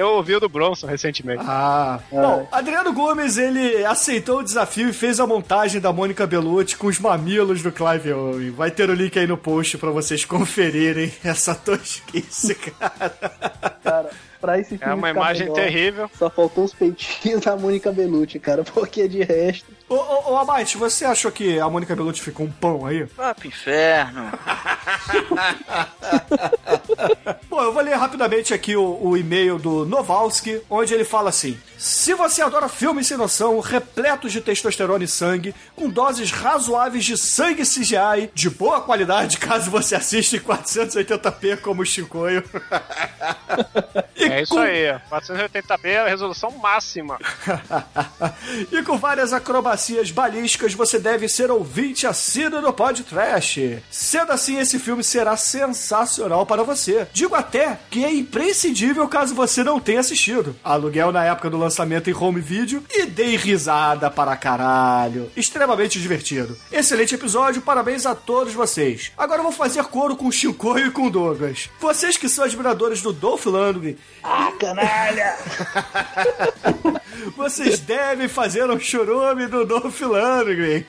[0.02, 1.44] Eu ouvi o do Bronson recentemente.
[1.46, 6.76] Ah, bom, Adriano Gomes, ele aceitou o desafio e fez a montagem da Mônica Bellucci
[6.76, 8.50] com os mamilos do Clive Owen.
[8.50, 13.12] Vai ter o link aí no post pra vocês conferirem essa tosquice, cara.
[13.84, 16.10] Cara, pra esse filme É uma imagem melhor, terrível.
[16.18, 19.70] Só faltou os peitinhos da Mônica Bellucci, cara, porque de resto...
[19.92, 23.02] Ô, ô, ô Abate, você achou que a Mônica Bellucci ficou um pão aí?
[23.02, 24.32] Vá pro inferno.
[27.48, 31.58] Bom, eu vou ler rapidamente aqui o, o e-mail do Novalski, onde ele fala assim:
[31.76, 37.18] Se você adora filmes sem noção, repletos de testosterona e sangue, com doses razoáveis de
[37.18, 42.42] sangue CGI, de boa qualidade, caso você assista em 480p como o Chicoio.
[44.16, 44.98] É isso com- aí.
[45.10, 47.18] 480p é a resolução máxima.
[48.70, 53.82] e com várias acrobacias balísticas, você deve ser ouvinte assíduo do podcast.
[53.90, 57.06] Sendo assim, esse filme será sensacional para você.
[57.12, 60.54] Digo até que é imprescindível caso você não tenha assistido.
[60.62, 65.30] Aluguel na época do lançamento em home video e dei risada para caralho.
[65.36, 66.56] Extremamente divertido.
[66.70, 69.10] Excelente episódio, parabéns a todos vocês.
[69.16, 71.68] Agora eu vou fazer coro com o Chicoio e com o Douglas.
[71.80, 75.36] Vocês que são admiradores do Dolph Lundgren Ah, canalha!
[77.36, 80.84] vocês devem fazer um churume do Dolph Lundgren.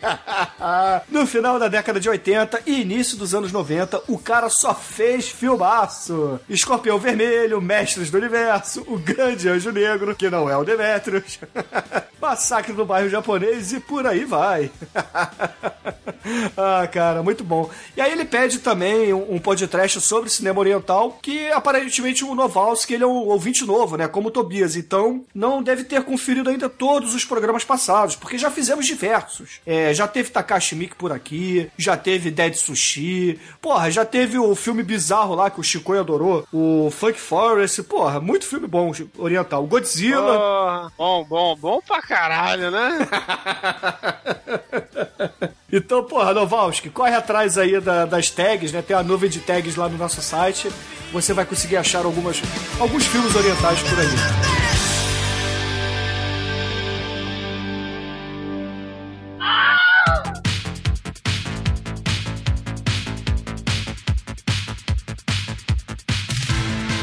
[1.10, 5.30] no final da década de 80 e início dos anos 90, o cara só fez
[5.30, 6.38] filmaço.
[6.50, 11.40] Escorpião Vermelho, Mestres do Universo, O Grande Anjo Negro, que não é o Demetrius,
[12.22, 14.70] Massacre no Bairro Japonês e por aí vai.
[16.58, 17.70] ah, cara, muito bom.
[17.96, 22.94] E aí ele pede também um, um podcast sobre cinema oriental, que aparentemente o Novalski,
[22.94, 24.08] ele é um ouvinte novo, né?
[24.08, 24.76] Como o Tobias.
[24.76, 29.62] Então, não deve ter conferido ainda todos os programas passados, porque já fizemos diversos.
[29.66, 34.56] É, já teve Takashi Miike por aqui, já teve Dead Sushi, porra, já teve o
[34.56, 39.64] filme bizarro lá que o Chico adorou, o Funk Forest, porra, muito filme bom oriental.
[39.64, 40.40] O Godzilla.
[40.40, 40.92] Porra.
[40.98, 43.08] Bom, bom, bom pra caralho, né?
[45.76, 48.84] Então, porra, Novalski, corre atrás aí da- das tags, né?
[48.84, 50.70] Tem a nuvem de tags lá no nosso site.
[51.12, 52.40] Você vai conseguir achar algumas,
[52.80, 54.93] alguns filmes orientais por aí.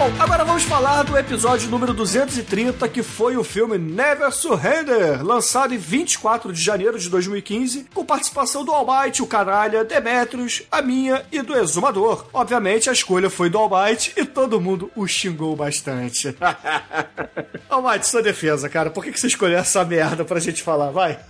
[0.00, 5.74] Bom, agora vamos falar do episódio número 230, que foi o filme Never Surrender, lançado
[5.74, 11.22] em 24 de janeiro de 2015, com participação do Almighty, o Canalha, Demetrius, a minha
[11.30, 12.24] e do Exumador.
[12.32, 16.34] Obviamente, a escolha foi do Almighty e todo mundo o xingou bastante.
[17.68, 20.90] Almighty, sua defesa, cara, por que que você escolheu essa merda pra gente falar?
[20.90, 21.20] Vai.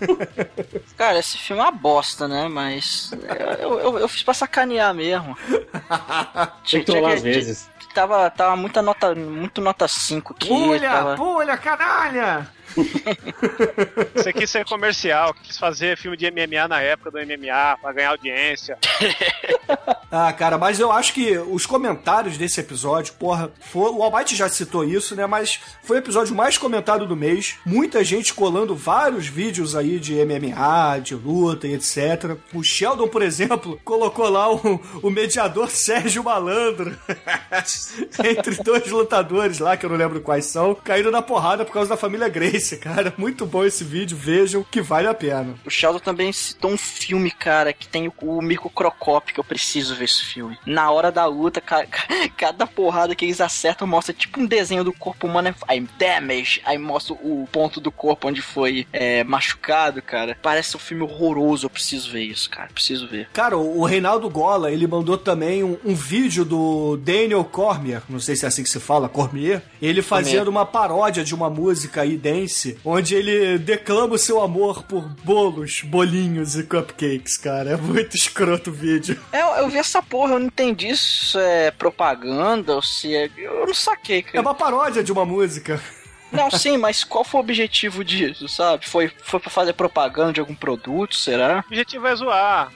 [0.96, 2.46] Cara, esse filme é uma bosta, né?
[2.46, 3.10] Mas
[3.58, 5.36] eu, eu, eu fiz pra sacanear mesmo.
[6.70, 7.68] Tem que trollar às vezes.
[7.94, 10.48] Tava, tava muita nota, muito nota 5 aqui.
[10.48, 11.16] Pulha, tava...
[11.16, 12.48] pulha, canalha!
[14.14, 18.10] Você quis ser comercial, quis fazer filme de MMA na época do MMA pra ganhar
[18.10, 18.78] audiência.
[20.12, 24.48] Ah, cara, mas eu acho que os comentários desse episódio, porra, foi, o Almighty já
[24.48, 25.24] citou isso, né?
[25.24, 27.58] Mas foi o episódio mais comentado do mês.
[27.64, 32.36] Muita gente colando vários vídeos aí de MMA, de luta e etc.
[32.52, 36.98] O Sheldon, por exemplo, colocou lá o, o mediador Sérgio Malandro
[38.24, 41.90] entre dois lutadores lá, que eu não lembro quais são, caindo na porrada por causa
[41.90, 43.12] da família Grace, cara.
[43.16, 45.54] Muito bom esse vídeo, vejam que vale a pena.
[45.64, 49.44] O Sheldon também citou um filme, cara, que tem o, o Mirko Crocop, que eu
[49.44, 50.58] preciso ver esse filme.
[50.66, 52.06] Na hora da luta, ca- ca-
[52.36, 55.54] cada porrada que eles acertam mostra tipo um desenho do corpo humano.
[55.66, 56.60] Aí, damage!
[56.64, 60.36] Aí mostra o ponto do corpo onde foi é, machucado, cara.
[60.42, 62.68] Parece um filme horroroso, eu preciso ver isso, cara.
[62.72, 63.28] Preciso ver.
[63.32, 68.36] Cara, o Reinaldo Gola, ele mandou também um, um vídeo do Daniel Cormier, não sei
[68.36, 72.16] se é assim que se fala, Cormier, ele fazendo uma paródia de uma música aí
[72.16, 72.49] dance,
[72.84, 77.70] onde ele declama o seu amor por bolos, bolinhos e cupcakes, cara.
[77.70, 79.18] É muito escroto o vídeo.
[79.32, 83.14] É, eu, eu vi essa porra, eu não entendi se isso é propaganda ou se
[83.14, 83.30] é.
[83.36, 84.40] Eu não saquei, É cara.
[84.42, 85.80] uma paródia de uma música.
[86.32, 88.88] Não, sim, mas qual foi o objetivo disso, sabe?
[88.88, 91.56] Foi, foi pra fazer propaganda de algum produto, será?
[91.56, 92.72] O objetivo é zoar.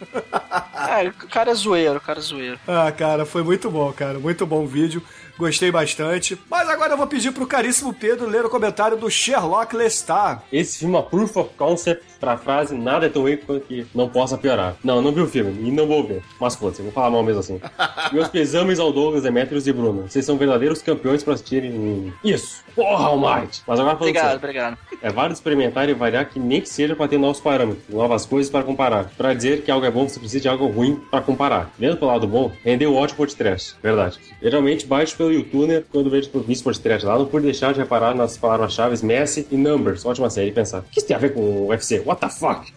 [0.72, 2.59] Ah, o cara é zoeiro, o cara é zoeiro.
[2.66, 4.18] Ah, cara, foi muito bom, cara.
[4.18, 5.01] Muito bom o vídeo.
[5.37, 6.39] Gostei bastante.
[6.49, 10.45] Mas agora eu vou pedir pro caríssimo Pedro ler o comentário do Sherlock Lestar.
[10.53, 14.09] Esse filme é proof of concept pra frase nada é tão ruim quanto que não
[14.09, 14.77] possa piorar.
[14.83, 16.22] Não, não vi o filme e não vou ver.
[16.41, 17.61] Mas foda-se, vou falar mal mesmo assim.
[18.12, 20.09] Meus pesames ao Douglas, Demetrius e Bruno.
[20.09, 22.12] Vocês são verdadeiros campeões pra assistirem.
[22.25, 22.64] Isso!
[22.75, 23.62] Porra, Almighty!
[23.66, 24.79] Mas agora falando Obrigado, obrigado.
[25.03, 28.51] É válido experimentar e variar que nem que seja para ter novos parâmetros, novas coisas
[28.51, 29.11] para comparar.
[29.16, 31.70] Para dizer que algo é bom, você precisa de algo ruim para comparar.
[31.79, 33.77] Vendo pelo lado bom, rendeu ótimo podcast.
[33.83, 34.18] Verdade.
[34.43, 38.14] Geralmente baixo pelo YouTuner, quando vejo pro Vice Podcast lá, não pude deixar de reparar
[38.14, 40.05] nas palavras-chave Messi e Numbers.
[40.05, 40.81] Ótima série, pensar.
[40.81, 42.01] O que isso tem a ver com o UFC?
[42.05, 42.73] What the fuck?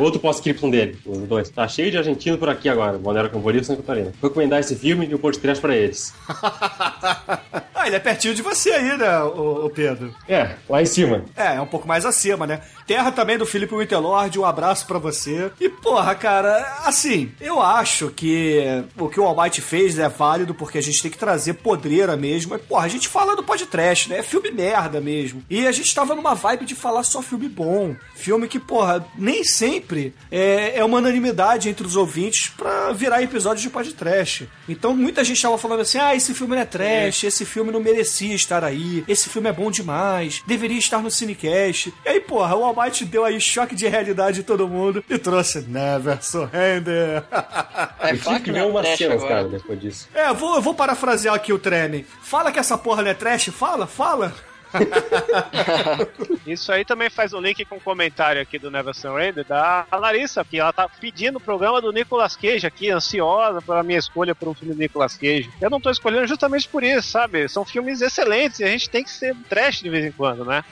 [0.00, 1.48] Outro pós-scriptum dele, os dois.
[1.48, 4.12] Tá cheio de argentino por aqui agora, Balneário Camboriú, Santa Catarina.
[4.20, 6.14] Vou recomendar esse filme e o podcast pra eles.
[7.80, 10.14] Ah, ele é pertinho de você aí, né, o, Pedro?
[10.28, 11.24] É, lá em cima.
[11.34, 12.60] É, é um pouco mais acima, né?
[12.86, 15.50] Terra também do Felipe Winterlord, um abraço pra você.
[15.58, 20.76] E, porra, cara, assim, eu acho que o que o Almighty fez é válido porque
[20.76, 22.50] a gente tem que trazer podreira mesmo.
[22.50, 24.18] Mas, porra, a gente fala do podcast, né?
[24.18, 25.42] É filme merda mesmo.
[25.48, 27.96] E a gente tava numa vibe de falar só filme bom.
[28.14, 33.62] Filme que, porra, nem sempre é, é uma unanimidade entre os ouvintes pra virar episódio
[33.62, 34.48] de podcast.
[34.68, 37.80] Então muita gente tava falando assim: ah, esse filme não é trash, esse filme não
[37.80, 41.92] merecia estar aí, esse filme é bom demais, deveria estar no Cinecast.
[42.04, 45.60] E aí, porra, o Almighty deu aí choque de realidade em todo mundo e trouxe
[45.62, 47.24] Never Surrender.
[48.02, 49.34] É, Eu fala tive que ver é umas trash cenas, agora.
[49.34, 50.08] cara, depois disso.
[50.14, 52.06] É, eu vou, eu vou parafrasear aqui o Treme.
[52.22, 53.46] Fala que essa porra não é trash?
[53.52, 54.34] Fala, fala.
[56.46, 60.44] Isso aí também faz o link com o comentário aqui do Never Surrender da Larissa,
[60.44, 64.48] que ela tá pedindo o programa do Nicolas Cage aqui, ansiosa pela minha escolha por
[64.48, 65.50] um filme do Nicolas Cage.
[65.60, 67.48] Eu não tô escolhendo justamente por isso, sabe?
[67.48, 70.64] São filmes excelentes e a gente tem que ser trash de vez em quando, né?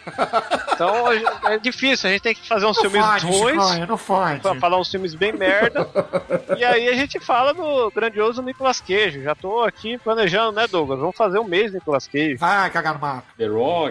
[0.72, 3.78] Então é difícil, a gente tem que fazer uns filmes ruins.
[3.88, 4.40] não fode.
[4.40, 5.88] Pra falar uns filmes bem merda.
[6.56, 9.22] e aí a gente fala do grandioso Nicolas Cage.
[9.22, 11.00] Já tô aqui planejando, né, Douglas?
[11.00, 12.36] Vamos fazer um mês Nicolas Cage.
[12.36, 13.26] Vai cagar no mato.
[13.36, 13.87] The Rock,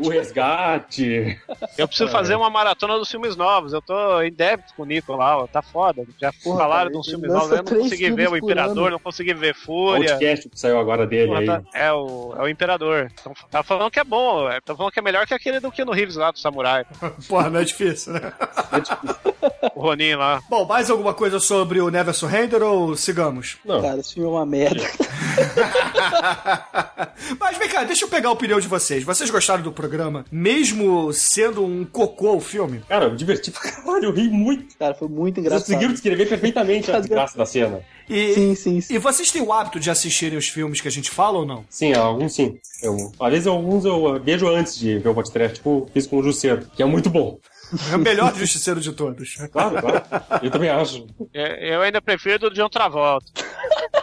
[0.00, 1.38] o Resgate.
[1.78, 3.72] Eu preciso fazer uma maratona dos filmes novos.
[3.72, 5.46] Eu tô em débito com o Nico lá, ó.
[5.46, 6.04] Tá foda.
[6.20, 7.50] Já falaram cara, de uns filmes novos.
[7.50, 8.90] Eu não consegui ver o Imperador, ano.
[8.92, 10.12] não consegui ver Fúria.
[10.14, 11.46] Outcast que saiu agora dele Porra, aí.
[11.46, 13.10] tá- é, o, é o Imperador.
[13.20, 14.48] Então, tá falando que é bom.
[14.50, 16.84] é, Tá falando que é melhor que aquele do Keanu Reeves lá, do Samurai.
[17.28, 18.32] Porra, não é difícil, né?
[19.74, 20.40] O Ronin lá.
[20.48, 23.56] Bom, mais alguma coisa sobre o Never Surrender ou sigamos?
[23.64, 24.82] Não, Cara, esse filme é uma merda.
[27.38, 29.04] Mas vem cá, deixa eu pegar a opinião de vocês.
[29.04, 32.82] Vocês gostaram do programa, mesmo sendo um cocô o filme?
[32.88, 34.76] cara, eu diverti pra caralho, eu ri muito.
[34.76, 35.66] Cara, foi muito Vocês engraçado.
[35.66, 37.80] conseguiram descrever perfeitamente a graça da cena.
[38.10, 38.94] E, Sim, sim, sim.
[38.94, 41.64] e vocês têm o hábito de assistirem os filmes que a gente fala ou não?
[41.70, 42.58] Sim, alguns sim.
[42.82, 46.22] Eu, às vezes alguns eu vejo antes de ver o podcast, tipo, fiz com o
[46.22, 47.38] Jusceiro, que é muito bom.
[47.92, 49.36] É o melhor justiceiro de todos.
[49.52, 50.02] Claro, claro.
[50.42, 51.06] Eu também acho.
[51.32, 53.26] É, Eu ainda prefiro do John Travolta.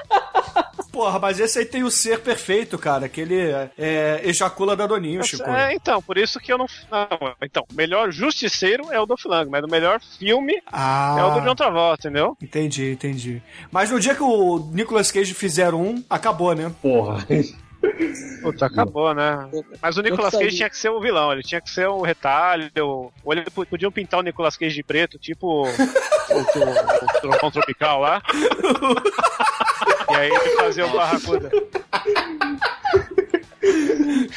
[1.00, 3.40] Porra, mas esse aí tem o ser perfeito, cara, que ele
[3.78, 5.50] é, ejacula da Doninho, Chico.
[5.50, 6.66] É, então, por isso que eu não.
[6.92, 11.24] Não, então, o melhor justiceiro é o do Flang, mas o melhor filme Ah, é
[11.24, 12.36] o do John Travolta, entendeu?
[12.42, 13.42] entendi, entendi.
[13.72, 16.70] Mas no dia que o Nicolas Cage fizer um, acabou, né?
[16.82, 17.26] Porra.
[18.42, 19.50] Puta, acabou, né?
[19.82, 20.34] Mas o Nicolas.
[20.34, 23.92] Cage tinha que ser o vilão, ele tinha que ser o retalho, ou ele podiam
[23.92, 28.22] pintar o Nicolas Cage de preto, tipo o, o, o Trovão Tropical lá.
[30.12, 31.50] e aí ele fazia o Barracuda.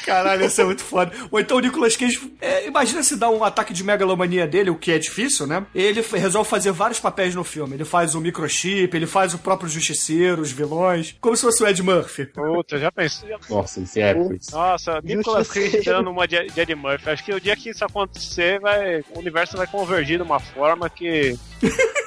[0.05, 1.13] Caralho, isso é muito foda.
[1.31, 2.33] Ou então o Nicolas Cage.
[2.41, 5.65] é, imagina se dá um ataque de megalomania dele, o que é difícil, né?
[5.75, 7.75] Ele resolve fazer vários papéis no filme.
[7.75, 11.17] Ele faz o microchip, ele faz o próprio justiceiro, os vilões.
[11.21, 12.27] Como se fosse o Ed Murphy.
[12.27, 13.31] Puta, já pensei.
[13.49, 14.51] Nossa, isso é épico isso.
[14.53, 17.11] Nossa, Nicolas Cage dando uma de de Eddie Murphy.
[17.11, 20.89] Acho que o dia que isso acontecer, vai, o universo vai convergir de uma forma
[20.89, 21.37] que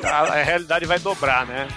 [0.04, 1.68] a, a realidade vai dobrar, né?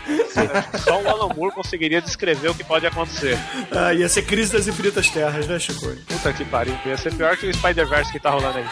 [0.78, 3.39] Só o Alan Moore conseguiria descrever o que pode acontecer.
[3.70, 5.94] Ah, ia ser Crise das Infinitas Terras, né, Chico?
[6.06, 8.64] Puta que pariu, ia ser pior que o Spider-Verse que tá rolando aí.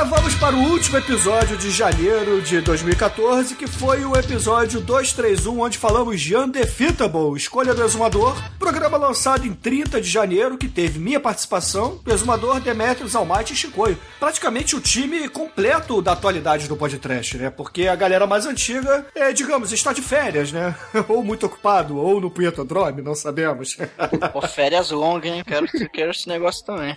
[0.00, 5.60] Agora vamos para o último episódio de janeiro de 2014, que foi o episódio 231,
[5.60, 10.98] onde falamos de Undefeatable, Escolha do Exumador, programa lançado em 30 de janeiro, que teve
[10.98, 13.98] minha participação, do Exumador, Demetrius, Almighty e Chicoio.
[14.18, 17.50] Praticamente o time completo da atualidade do podcast, né?
[17.50, 20.74] Porque a galera mais antiga, é, digamos, está de férias, né?
[21.08, 23.76] ou muito ocupado, ou no Pietodrome, não sabemos.
[24.32, 25.44] Pô, férias longas, hein?
[25.46, 26.96] Quero, quero esse negócio também.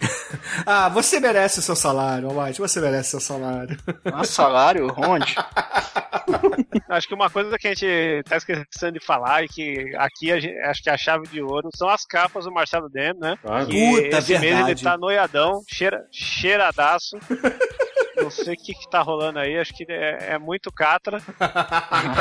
[0.65, 3.77] ah, você merece seu salário, Almighty, você merece seu salário.
[4.05, 4.93] Nossa, salário?
[4.97, 5.33] Onde?
[6.89, 10.39] Acho que uma coisa que a gente tá esquecendo de falar e que aqui a
[10.39, 13.35] gente- acho que a chave de ouro são as capas do Marcelo Demo, né?
[13.41, 13.65] Claro.
[13.65, 14.83] Puta, esse mês ele verdade.
[14.83, 17.17] tá noiadão, cheira, cheiradaço.
[18.17, 21.21] Não sei o que, que tá rolando aí, acho que é, é muito catra,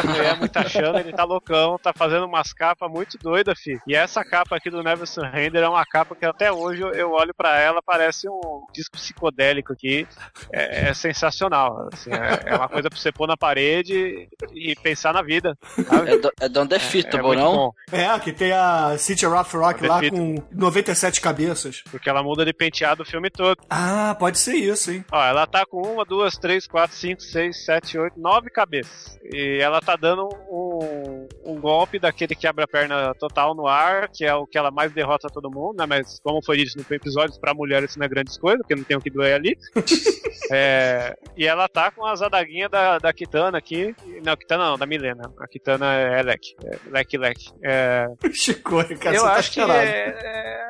[0.05, 3.79] mulher, muita chana, ele tá loucão, tá fazendo umas capas muito doidas, fi.
[3.87, 7.35] E essa capa aqui do Never Surrender é uma capa que até hoje eu, olho
[7.35, 10.07] pra ela, parece um disco psicodélico aqui,
[10.53, 11.89] é, é sensacional.
[11.93, 15.57] assim, é, é uma coisa pra você pôr na parede e pensar na vida.
[15.89, 16.11] sabe?
[16.11, 17.53] É, do, é Don't Defeatable, muito não?
[17.55, 21.83] bom, É, que tem a City Rough Rock lá com 97 cabeças.
[21.91, 23.59] porque ela muda de penteado o filme todo.
[23.69, 25.05] Ah, pode ser isso, hein?
[25.11, 29.19] Ó, ela tá com uma, duas, três, quatro, cinco, seis, sete, oito, nove cabeças.
[29.33, 34.09] E ela tá dando um, um golpe daquele que abre a perna total no ar,
[34.09, 35.87] que é o que ela mais derrota todo mundo, né?
[35.87, 38.85] Mas como foi dito no episódio, pra mulher isso não é grandes coisas, porque não
[38.85, 39.57] tem o que doer ali.
[40.51, 43.95] É, e ela tá com as adaguinhas da, da Kitana aqui.
[44.23, 45.33] Não, Kitana não, da Milena.
[45.39, 46.55] A Kitana é Lek.
[46.63, 47.51] É, Lek Lek.
[47.63, 49.79] É, Chico, cara, eu tá acho que cheirado.
[49.79, 50.69] é, é-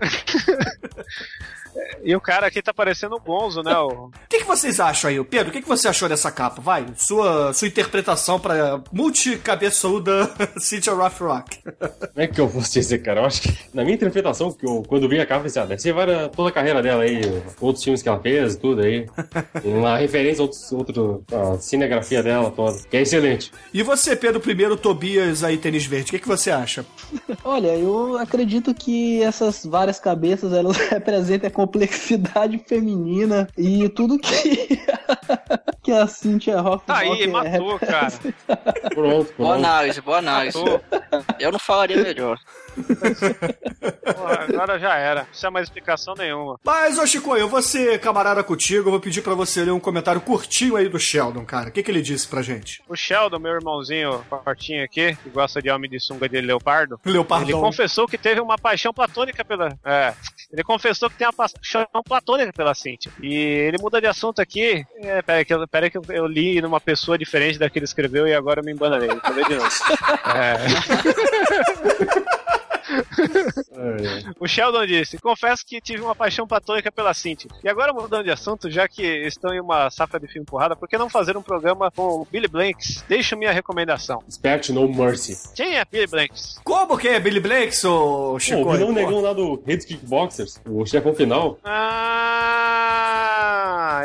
[2.02, 3.76] E o cara aqui tá parecendo o Gonzo, né?
[3.76, 4.10] O...
[4.28, 5.22] Que, que vocês acham aí?
[5.24, 6.60] Pedro, o que, que você achou dessa capa?
[6.60, 11.62] Vai, sua, sua interpretação pra multicabeçuda City Rough Rock.
[11.62, 13.20] Como é que eu posso dizer, cara?
[13.20, 15.66] Eu acho que, na minha interpretação, que eu, quando vi a capa, eu pensei, ah,
[15.66, 17.20] deve ser várias, toda a carreira dela aí,
[17.60, 19.06] outros filmes que ela fez, tudo aí.
[19.64, 23.50] Uma referência a outros, outro, a cinegrafia dela toda, que é excelente.
[23.72, 26.84] E você, Pedro I, Tobias aí, tênis verde, o que, que você acha?
[27.42, 34.78] Olha, eu acredito que essas várias cabeças elas representam a complexidade feminina e tudo que
[35.82, 38.08] que a Cynthia Hoffman Tá aí, matou, cara.
[38.94, 39.52] Pronto, Boa pronto.
[39.52, 40.58] análise, boa análise.
[40.58, 40.80] Matou.
[41.38, 42.38] Eu não falaria melhor.
[44.14, 45.20] Porra, agora já era.
[45.20, 46.58] Não precisa mais explicação nenhuma.
[46.64, 49.80] Mas, ô Chico, eu vou ser camarada contigo, eu vou pedir pra você ler um
[49.80, 51.68] comentário curtinho aí do Sheldon, cara.
[51.68, 52.82] O que, que ele disse pra gente?
[52.88, 57.52] O Sheldon, meu irmãozinho fortinho aqui, que gosta de homem de sunga de leopardo, ele
[57.52, 59.76] confessou que teve uma paixão platônica pela.
[59.84, 60.14] É.
[60.52, 63.12] Ele confessou que tem uma paixão platônica pela Cintia.
[63.22, 64.84] E ele muda de assunto aqui.
[65.02, 67.84] É, peraí, que, eu, peraí que eu, eu li numa pessoa diferente da que ele
[67.84, 69.08] escreveu e agora eu me embananei.
[69.08, 69.70] Vou ler de novo.
[70.34, 70.56] É.
[74.38, 77.50] O Sheldon disse: Confesso que tive uma paixão platônica pela Cintia.
[77.62, 80.88] E agora, mudando de assunto, já que estão em uma safra de filme porrada, por
[80.88, 83.04] que não fazer um programa com o Billy Blanks?
[83.08, 84.22] Deixa minha recomendação.
[84.28, 85.52] Expert No Mercy.
[85.54, 86.60] Quem é Billy Blanks?
[86.64, 88.60] Como que é Billy Blanks, ô Chico?
[88.60, 91.58] o vilão Pô, negão lá do Redes Kickboxers, o chefão final.
[91.64, 93.13] Ah,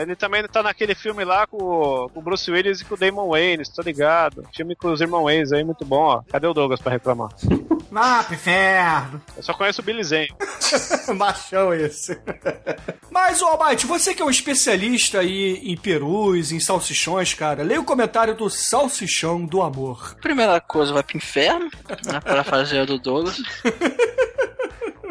[0.02, 2.98] ele também tá naquele filme lá com, o- com o Bruce Willis e com o
[2.98, 4.44] Damon Waynes, tô ligado.
[4.56, 6.22] Filme com os irmãos Waynes aí, muito bom, ó.
[6.32, 7.30] Cadê o Douglas pra reclamar?
[8.02, 9.20] Ah, pro inferno.
[9.36, 10.30] Eu só conheço o Billy Zane.
[11.18, 12.22] Machão esse.
[13.10, 17.82] Mas, ô Almighty, você que é um especialista aí em perus, em salsichões, cara, leia
[17.82, 20.16] o comentário do Salsichão do Amor.
[20.22, 21.68] Primeira coisa, vai pro inferno,
[22.06, 23.42] né, pra fazer a do Douglas.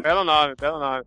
[0.00, 1.02] Belo nome, belo nome.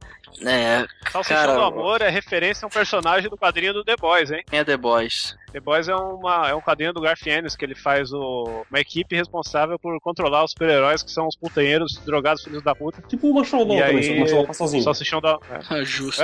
[0.45, 4.31] É, Salsichão cara, do Amor é referência a um personagem do quadrinho do The Boys,
[4.31, 4.43] hein?
[4.49, 5.35] quem é The Boys?
[5.51, 8.79] The Boys é, uma, é um quadrinho do Garth Ennis que ele faz o, uma
[8.79, 13.01] equipe responsável por controlar os super-heróis que são os putanheiros, drogados, filhos da puta.
[13.01, 14.83] Tipo o Marshall Law também, aí, só que o Marshall Law tá sozinho.
[14.83, 15.37] Salsichão da...
[15.71, 15.83] é.
[15.83, 16.23] Justo.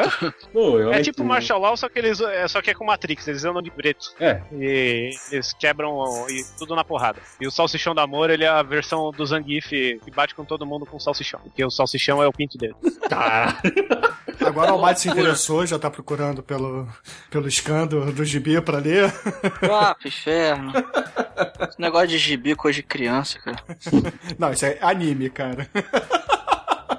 [0.53, 2.85] Não, eu É tipo que- Martial Law, só que eles é, só que é com
[2.85, 4.13] Matrix, eles andam de preto.
[4.19, 7.19] É, E eles quebram e tudo na porrada.
[7.41, 10.65] E o Salsichão do Amor, ele é a versão do Zangief que bate com todo
[10.65, 11.41] mundo com salsichão.
[11.41, 12.75] Porque o salsichão é o pinto dele.
[13.09, 13.57] tá.
[14.45, 16.87] Agora o Almighty se interessou, já tá procurando pelo,
[17.29, 19.13] pelo escândalo do gibi pra ler.
[19.69, 20.73] Ah, pro inferno.
[21.67, 23.57] Esse negócio de gibi, coisa de criança, cara.
[24.37, 25.67] Não, isso é anime, cara.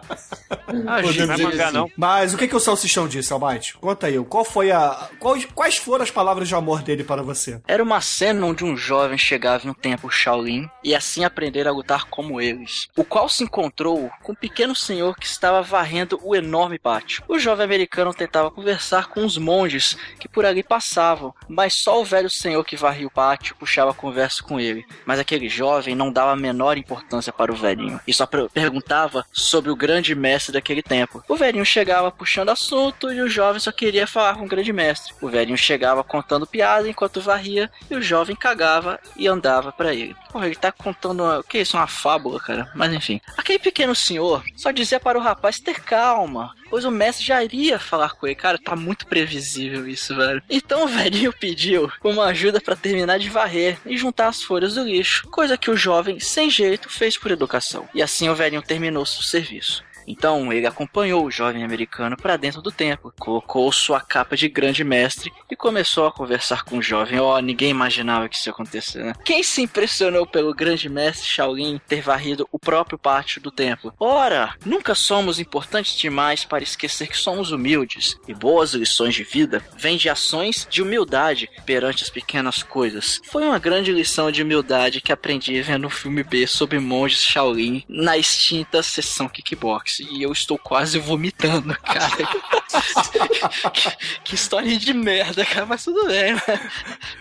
[0.86, 1.74] Ah, Podemos é mangá, assim.
[1.76, 1.90] não.
[1.96, 3.74] Mas o que, que o Salsichão disse, Almighty?
[3.78, 5.08] Conta aí, qual foi a.
[5.18, 7.60] Quais, quais foram as palavras de amor dele para você?
[7.66, 11.72] Era uma cena onde um jovem chegava em um templo Shaolin e assim aprender a
[11.72, 16.36] lutar como eles, o qual se encontrou com um pequeno senhor que estava varrendo o
[16.36, 17.22] enorme pátio.
[17.26, 22.04] O jovem americano tentava conversar com os monges que por ali passavam, mas só o
[22.04, 24.84] velho senhor que varria o pátio puxava a conversa com ele.
[25.06, 29.24] Mas aquele jovem não dava a menor importância para o velhinho e só per- perguntava
[29.32, 31.22] sobre o grande mestre daquele tempo.
[31.28, 35.14] O velhinho chegava puxando assunto e o jovem só queria falar com o grande mestre.
[35.20, 40.14] O velhinho chegava contando piada enquanto varria e o jovem cagava e andava pra ele.
[40.30, 41.76] Porra, ele tá contando o que é isso?
[41.76, 42.70] Uma fábula, cara.
[42.74, 43.20] Mas enfim.
[43.36, 46.54] Aquele pequeno senhor só dizia para o rapaz ter calma.
[46.70, 48.34] Pois o mestre já iria falar com ele.
[48.34, 50.42] Cara, tá muito previsível isso, velho.
[50.50, 54.84] Então o velhinho pediu uma ajuda pra terminar de varrer e juntar as folhas do
[54.84, 55.26] lixo.
[55.28, 57.88] Coisa que o jovem, sem jeito, fez por educação.
[57.94, 59.82] E assim o velhinho terminou seu serviço.
[60.08, 64.82] Então ele acompanhou o jovem americano para dentro do templo, colocou sua capa de grande
[64.82, 67.20] mestre e começou a conversar com o jovem.
[67.20, 69.12] Oh, ninguém imaginava que isso ia acontecer, né?
[69.24, 73.92] Quem se impressionou pelo grande mestre Shaolin ter varrido o próprio pátio do templo?
[74.00, 79.62] Ora, nunca somos importantes demais para esquecer que somos humildes e boas lições de vida
[79.76, 83.20] vêm de ações de humildade perante as pequenas coisas.
[83.24, 87.84] Foi uma grande lição de humildade que aprendi vendo um filme B sobre monges Shaolin
[87.88, 89.97] na extinta sessão kickbox.
[90.00, 92.10] E eu estou quase vomitando, cara.
[93.72, 96.70] que, que história de merda, cara, mas tudo bem, né?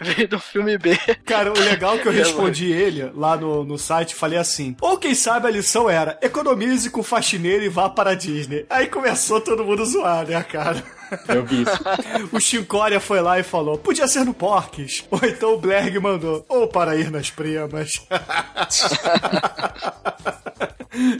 [0.02, 0.98] Veio do filme B.
[1.26, 4.98] Cara, o legal é que eu respondi ele lá no, no site, falei assim: ou
[4.98, 8.66] quem sabe a lição era economize com faxineiro e vá para a Disney.
[8.70, 10.84] Aí começou todo mundo zoar, né, cara?
[11.28, 11.78] Eu vi isso.
[12.36, 15.06] O Chincória foi lá e falou: podia ser no Porques.
[15.10, 18.02] Ou então o Blerg mandou: ou para ir nas primas.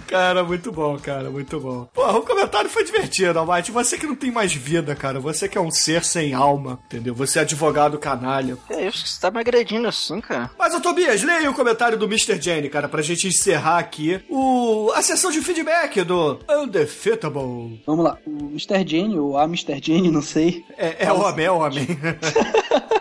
[0.08, 1.88] Cara, muito bom, cara, muito bom.
[1.94, 3.72] Porra, o comentário foi divertido, Almighty.
[3.72, 5.20] Você que não tem mais vida, cara.
[5.20, 7.14] Você que é um ser sem alma, entendeu?
[7.16, 8.58] Você é advogado canalha.
[8.70, 10.52] É isso, você tá me agredindo assim, cara.
[10.58, 12.42] Mas, ô Tobias, leia o comentário do Mr.
[12.42, 14.92] Jenny, cara, pra gente encerrar aqui o...
[14.96, 17.82] a sessão de feedback do Undefeatable.
[17.86, 18.18] Vamos lá.
[18.26, 18.88] O Mr.
[18.88, 19.80] Jenny, ou a Mr.
[19.82, 20.66] Jenny, não sei.
[20.78, 21.88] É, é homem, é homem.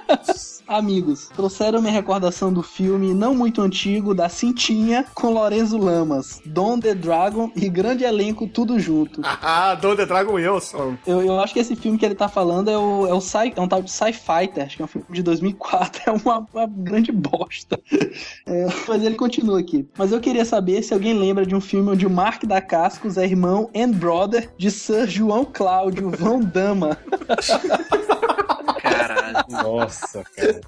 [0.69, 6.81] Amigos, trouxeram minha recordação do filme não muito antigo da Cintinha com Lorenzo Lamas, Don
[6.81, 9.21] the Dragon e grande elenco tudo junto.
[9.25, 10.97] ah, Don the Dragon Wilson.
[11.07, 13.53] Eu, eu acho que esse filme que ele tá falando é, o, é, o Sci-
[13.55, 16.67] é um tal de Sci-Fighter, acho que é um filme de 2004, é uma, uma
[16.67, 17.81] grande bosta.
[18.49, 19.89] É, mas ele continua aqui.
[19.99, 23.17] Mas eu queria saber se alguém lembra de um filme onde o Mark da Cascos
[23.19, 26.97] é irmão and brother de Sir João Cláudio Vão Dama.
[29.49, 30.61] Nossa, cara.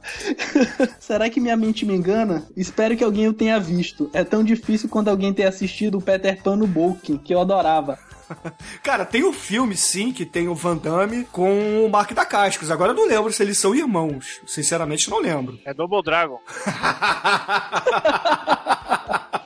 [0.98, 2.46] Será que minha mente me engana?
[2.56, 4.10] Espero que alguém o tenha visto.
[4.12, 7.98] É tão difícil quando alguém ter assistido o Peter Pan no Bolkin, que eu adorava.
[8.82, 12.70] Cara, tem o filme, sim, que tem o Van Damme com o Mark da Cascos.
[12.70, 14.40] Agora eu não lembro se eles são irmãos.
[14.46, 15.58] Sinceramente, não lembro.
[15.64, 16.40] É Double Dragon.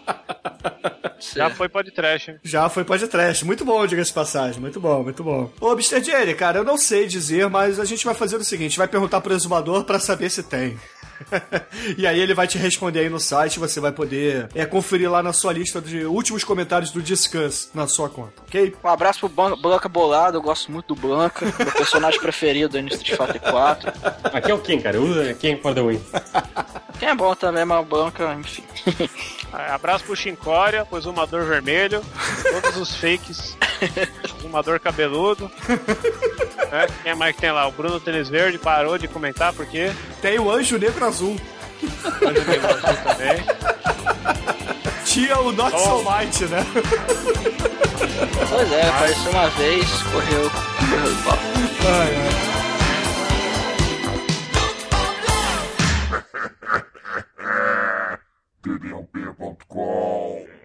[1.35, 2.31] Já foi podcast.
[2.31, 2.39] hein?
[2.43, 3.45] Já foi podcast.
[3.45, 4.61] Muito bom, diga-se de passagem.
[4.61, 5.51] Muito bom, muito bom.
[5.61, 6.03] Ô, Mr.
[6.03, 9.21] Jenny, cara, eu não sei dizer, mas a gente vai fazer o seguinte: vai perguntar
[9.21, 10.79] pro exumador pra saber se tem.
[11.99, 15.21] e aí ele vai te responder aí no site, você vai poder é, conferir lá
[15.21, 18.77] na sua lista de últimos comentários do Discuss na sua conta, ok?
[18.85, 22.83] Um abraço pro Ban- Blanca Bolado, eu gosto muito do Blanca, meu personagem preferido aí
[22.85, 23.93] no Street Fighter 4.
[24.33, 25.01] Aqui é o Ken, cara.
[25.01, 26.01] Usa Ken for the win.
[27.09, 28.63] É bom também, mas o Blanca, enfim.
[29.51, 32.03] Ah, Abraço pro Chincória, pro Zumador Vermelho,
[32.63, 33.57] todos os fakes,
[34.43, 35.51] Zumador Cabeludo.
[36.71, 36.87] Né?
[37.03, 37.67] Quem mais que tem lá?
[37.67, 39.91] O Bruno Tênis Verde parou de comentar porque
[40.21, 41.41] Tem o Anjo Negro Azul.
[42.03, 43.45] hoje tem você também.
[45.07, 46.67] Tinha o Not So Might, né?
[48.51, 50.51] Pois é, apareceu uma vez, correu.
[50.51, 51.41] correu.
[51.91, 52.58] Ai, ai.
[58.73, 60.58] opiniãopia.com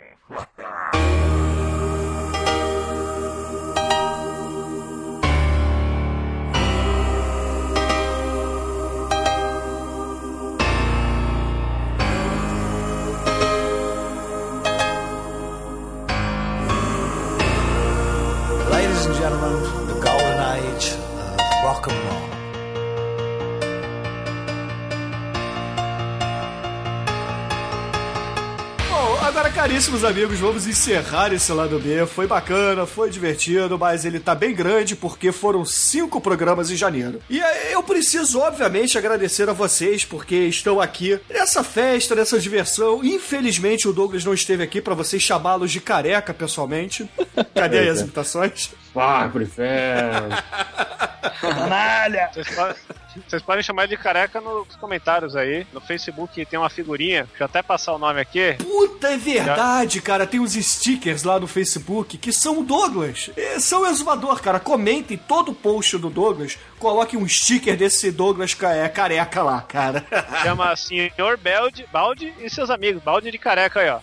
[29.63, 32.05] caríssimos amigos, vamos encerrar esse lado B.
[32.05, 37.21] Foi bacana, foi divertido, mas ele tá bem grande porque foram cinco programas em janeiro.
[37.29, 43.01] E aí eu preciso, obviamente, agradecer a vocês porque estão aqui nessa festa, nessa diversão.
[43.05, 47.09] Infelizmente, o Douglas não esteve aqui pra vocês chamá-los de careca pessoalmente.
[47.55, 48.69] Cadê aí as imitações?
[48.93, 50.35] Vai pro inferno.
[51.39, 52.29] Canalha!
[52.33, 52.75] Vocês podem,
[53.27, 55.65] vocês podem chamar de careca nos comentários aí.
[55.73, 58.53] No Facebook tem uma figurinha, deixa eu até passar o nome aqui.
[58.59, 60.25] Puta, é verdade, cara.
[60.27, 63.29] Tem uns stickers lá no Facebook que são o Douglas.
[63.35, 64.59] É, São o exumador, cara.
[64.59, 66.57] Comentem todo post do Douglas.
[66.83, 70.03] Coloque um sticker desse Douglas é, careca lá, cara.
[70.43, 73.01] Chama Senhor Balde, Balde e seus amigos.
[73.01, 73.99] Balde de careca aí, ó.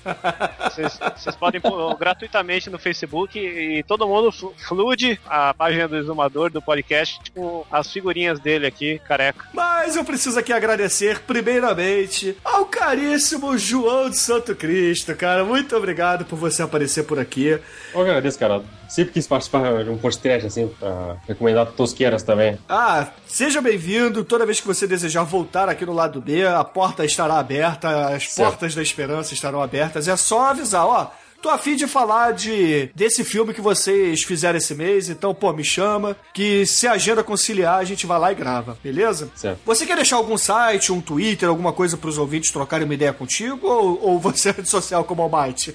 [1.14, 6.50] Vocês podem pôr gratuitamente no Facebook e todo mundo flu- flude a página do Exumador
[6.50, 9.44] do podcast com as figurinhas dele aqui, careca.
[9.52, 15.44] Mas eu preciso aqui agradecer, primeiramente, ao caríssimo João de Santo Cristo, cara.
[15.44, 17.60] Muito obrigado por você aparecer por aqui.
[17.92, 18.62] Eu agradeço, cara.
[18.90, 22.58] Sempre quis participar de um podcast assim, pra recomendar tosqueiras também.
[22.68, 24.24] Ah, seja bem-vindo.
[24.24, 28.32] Toda vez que você desejar voltar aqui no lado B, a porta estará aberta, as
[28.32, 28.48] Certo.
[28.50, 30.08] portas da esperança estarão abertas.
[30.08, 31.08] É só avisar, ó.
[31.40, 35.64] Tô afim de falar de desse filme que vocês fizeram esse mês, então, pô, me
[35.64, 39.30] chama, que se a agenda conciliar, a gente vai lá e grava, beleza?
[39.34, 39.60] Certo.
[39.64, 43.66] Você quer deixar algum site, um Twitter, alguma coisa pros ouvintes trocarem uma ideia contigo,
[43.66, 45.74] ou, ou você é rede social como o Almighty?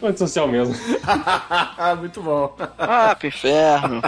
[0.00, 0.74] Rede social mesmo.
[1.98, 2.56] Muito bom.
[2.78, 4.02] Ah, pro inferno.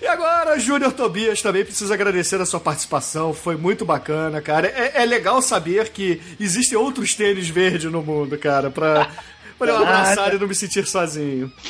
[0.00, 3.34] E agora, Júnior Tobias também precisa agradecer a sua participação.
[3.34, 4.68] Foi muito bacana, cara.
[4.68, 9.10] É, é legal saber que existem outros tênis verdes no mundo, cara, pra,
[9.58, 11.50] pra eu abraçar e não me sentir sozinho.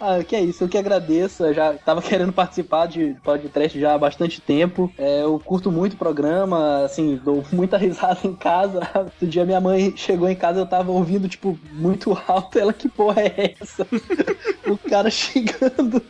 [0.00, 1.44] Ah, que é isso, eu que agradeço.
[1.44, 4.92] Eu já tava querendo participar de podcast já há bastante tempo.
[4.96, 8.80] É, eu curto muito o programa, assim, dou muita risada em casa.
[8.94, 12.58] Outro dia minha mãe chegou em casa, eu tava ouvindo, tipo, muito alto.
[12.58, 13.86] Ela, que porra é essa?
[14.66, 16.02] o cara xingando.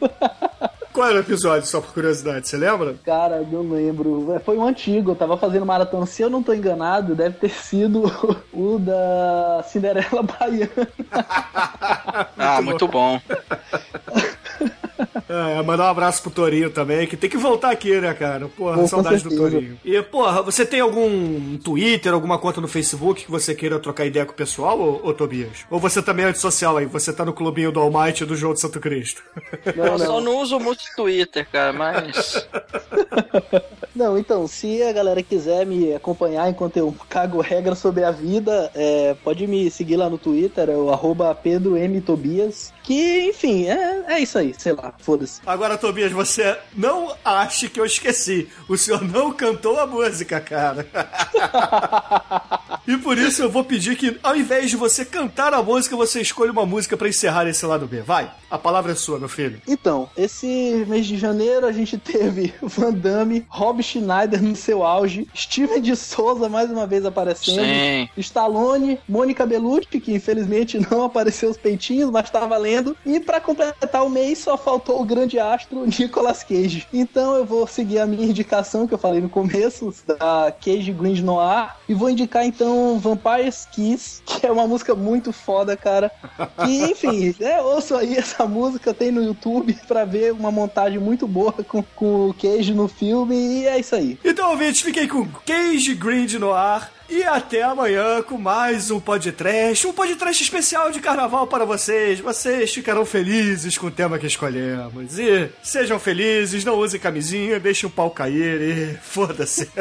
[0.95, 2.95] Qual era o episódio, só por curiosidade, você lembra?
[3.05, 4.33] Cara, não lembro.
[4.33, 6.07] É, Foi um antigo, eu tava fazendo maratona.
[6.07, 8.05] Se eu não tô enganado, deve ter sido
[8.55, 10.89] o da Cinderela Baiana.
[12.39, 13.21] Ah, muito bom.
[15.29, 18.49] É, mandar um abraço pro Torinho também, que tem que voltar aqui, né, cara?
[18.49, 19.35] Porra, Com saudade do.
[19.37, 19.79] Torinho.
[19.85, 24.27] E, porra, você tem algum Twitter, alguma conta no Facebook que você queira trocar ideia
[24.27, 25.65] com o pessoal, ô, ô Tobias?
[25.71, 26.87] Ou você também é antissocial aí?
[26.87, 29.23] Você tá no clubinho do Almighty e do João de Santo Cristo?
[29.77, 30.21] Não, Eu só não.
[30.21, 32.47] não uso muito Twitter, cara, mas.
[33.95, 38.69] Não, então, se a galera quiser me acompanhar enquanto eu cago regra sobre a vida,
[38.75, 42.01] é, pode me seguir lá no Twitter, é o arroba Pedro M.
[42.01, 42.73] Tobias.
[42.83, 45.41] Que, enfim, é, é isso aí, sei lá, foda-se.
[45.45, 48.49] Agora, Tobias, você não ache que eu esqueci.
[48.69, 50.87] O senhor não cantou a música, cara.
[52.89, 56.21] e por isso eu vou pedir que, ao invés de você cantar a música, você
[56.21, 58.01] escolha uma música pra encerrar esse lado B.
[58.01, 59.61] Vai, a palavra é sua, meu filho.
[59.69, 65.29] Então, esse mês de janeiro a gente teve Van Damme, Rob Schneider no seu auge,
[65.35, 68.09] Steven de Souza mais uma vez aparecendo, Sim.
[68.17, 74.05] Stallone, Mônica Bellucci, que infelizmente não apareceu os peitinhos, mas tá valendo, e pra completar
[74.05, 76.87] o mês só faltou o grande astro Nicolas Cage.
[76.93, 81.21] Então eu vou seguir a minha indicação que eu falei no começo, da Cage Green
[81.21, 86.11] Noir, e vou indicar então Vampire's Kiss, que é uma música muito foda, cara.
[86.67, 91.27] E enfim, é, ouço aí essa música, tem no YouTube pra ver uma montagem muito
[91.27, 94.19] boa com, com o Cage no filme, e é isso aí.
[94.25, 96.94] Então, ouvintes, fiquei com Cage Green no ar.
[97.09, 102.19] E até amanhã com mais um podcast, um podcast especial de carnaval para vocês.
[102.19, 105.19] Vocês ficarão felizes com o tema que escolhemos.
[105.19, 109.71] E sejam felizes, não usem camisinha, deixem o pau cair e foda-se.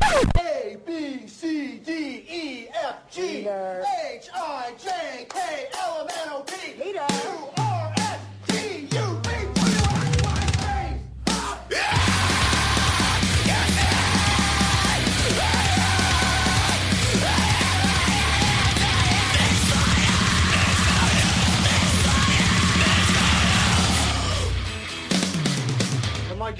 [0.00, 6.40] A, B, C, D, E, F, G, H, I, J, K, L, M, N, O,
[6.42, 7.73] P, Q, R,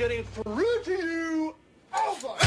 [0.08, 1.54] getting through to you.
[1.90, 2.28] Alpha.
[2.28, 2.44] I'm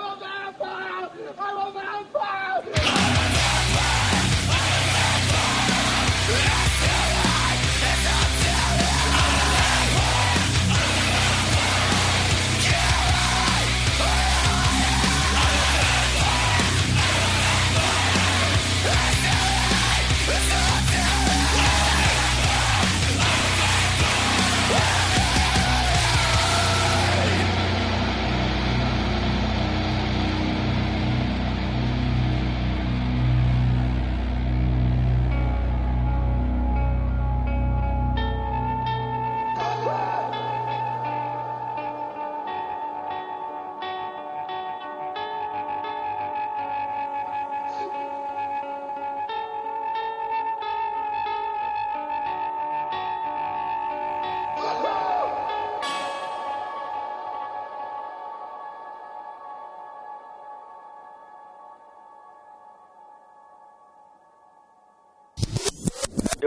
[0.00, 1.10] a vampire!
[1.38, 2.39] I'm a vampire!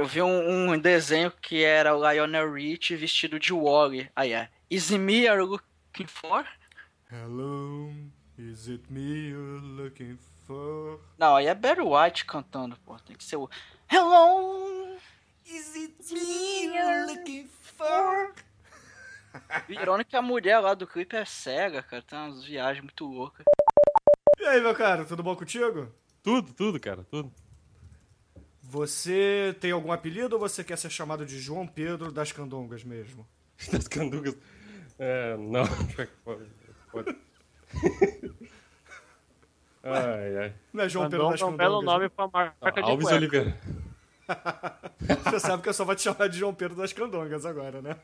[0.03, 4.11] Eu vi um, um desenho que era o Lionel Rich vestido de Wally.
[4.13, 4.49] Aí é.
[4.69, 6.45] Is it me you're looking for?
[7.09, 7.89] Hello,
[8.37, 10.99] is it me you're looking for?
[11.17, 12.99] Não, aí é Barry White cantando, pô.
[12.99, 13.49] Tem que ser o.
[13.89, 14.97] Hello!
[15.45, 18.33] Is it me you're looking for?
[19.69, 22.03] Irônico é que a mulher lá do clipe é cega, cara.
[22.03, 23.45] Tem umas viagens muito loucas.
[24.37, 25.89] E aí, meu cara, tudo bom contigo?
[26.21, 27.33] Tudo, tudo, cara, tudo.
[28.64, 33.28] Você tem algum apelido ou você quer ser chamado de João Pedro das Candongas mesmo?
[33.72, 34.36] Das candugas.
[34.97, 35.64] É, não.
[36.24, 37.18] Pode-
[39.84, 40.53] ai, ai.
[40.72, 41.82] Não é João Pedro das Candonga é um Candongas?
[41.82, 43.18] belo nome pra marca de Alves cueca.
[43.18, 43.57] Oliveira.
[45.26, 47.97] Você sabe que eu só vou te chamar de João Pedro das Candongas agora, né?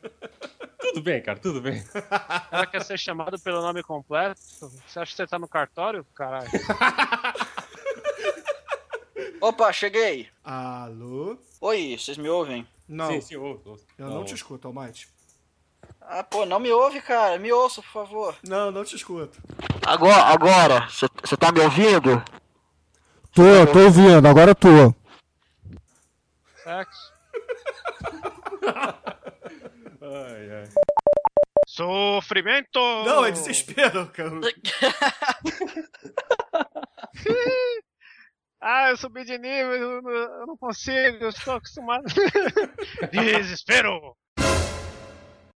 [0.78, 1.82] Tudo bem, cara, tudo bem.
[1.84, 4.38] Cara quer ser chamado pelo nome completo?
[4.40, 6.04] Você acha que você tá no cartório?
[6.14, 6.50] Caralho.
[9.40, 10.28] Opa, cheguei.
[10.44, 11.38] Alô?
[11.60, 12.66] Oi, vocês me ouvem?
[12.88, 13.86] Não, Sim, sim, ouço.
[13.98, 15.08] eu não te escuto, Almighty.
[16.00, 17.38] Ah, pô, não me ouve, cara.
[17.38, 18.36] Me ouça, por favor.
[18.42, 19.40] Não, não te escuto.
[19.86, 20.88] Agora, agora.
[20.88, 22.22] Você tá me ouvindo?
[23.32, 23.42] Tô,
[23.72, 24.92] tô ouvindo, agora tô.
[26.62, 27.12] Sexo.
[30.02, 30.68] Ai, ai.
[31.66, 32.80] Sofrimento!
[33.04, 34.30] Não, é desespero, cara.
[38.60, 42.04] Ah, eu subi de nível, eu não, consigo, eu estou acostumado.
[43.10, 44.14] Desespero!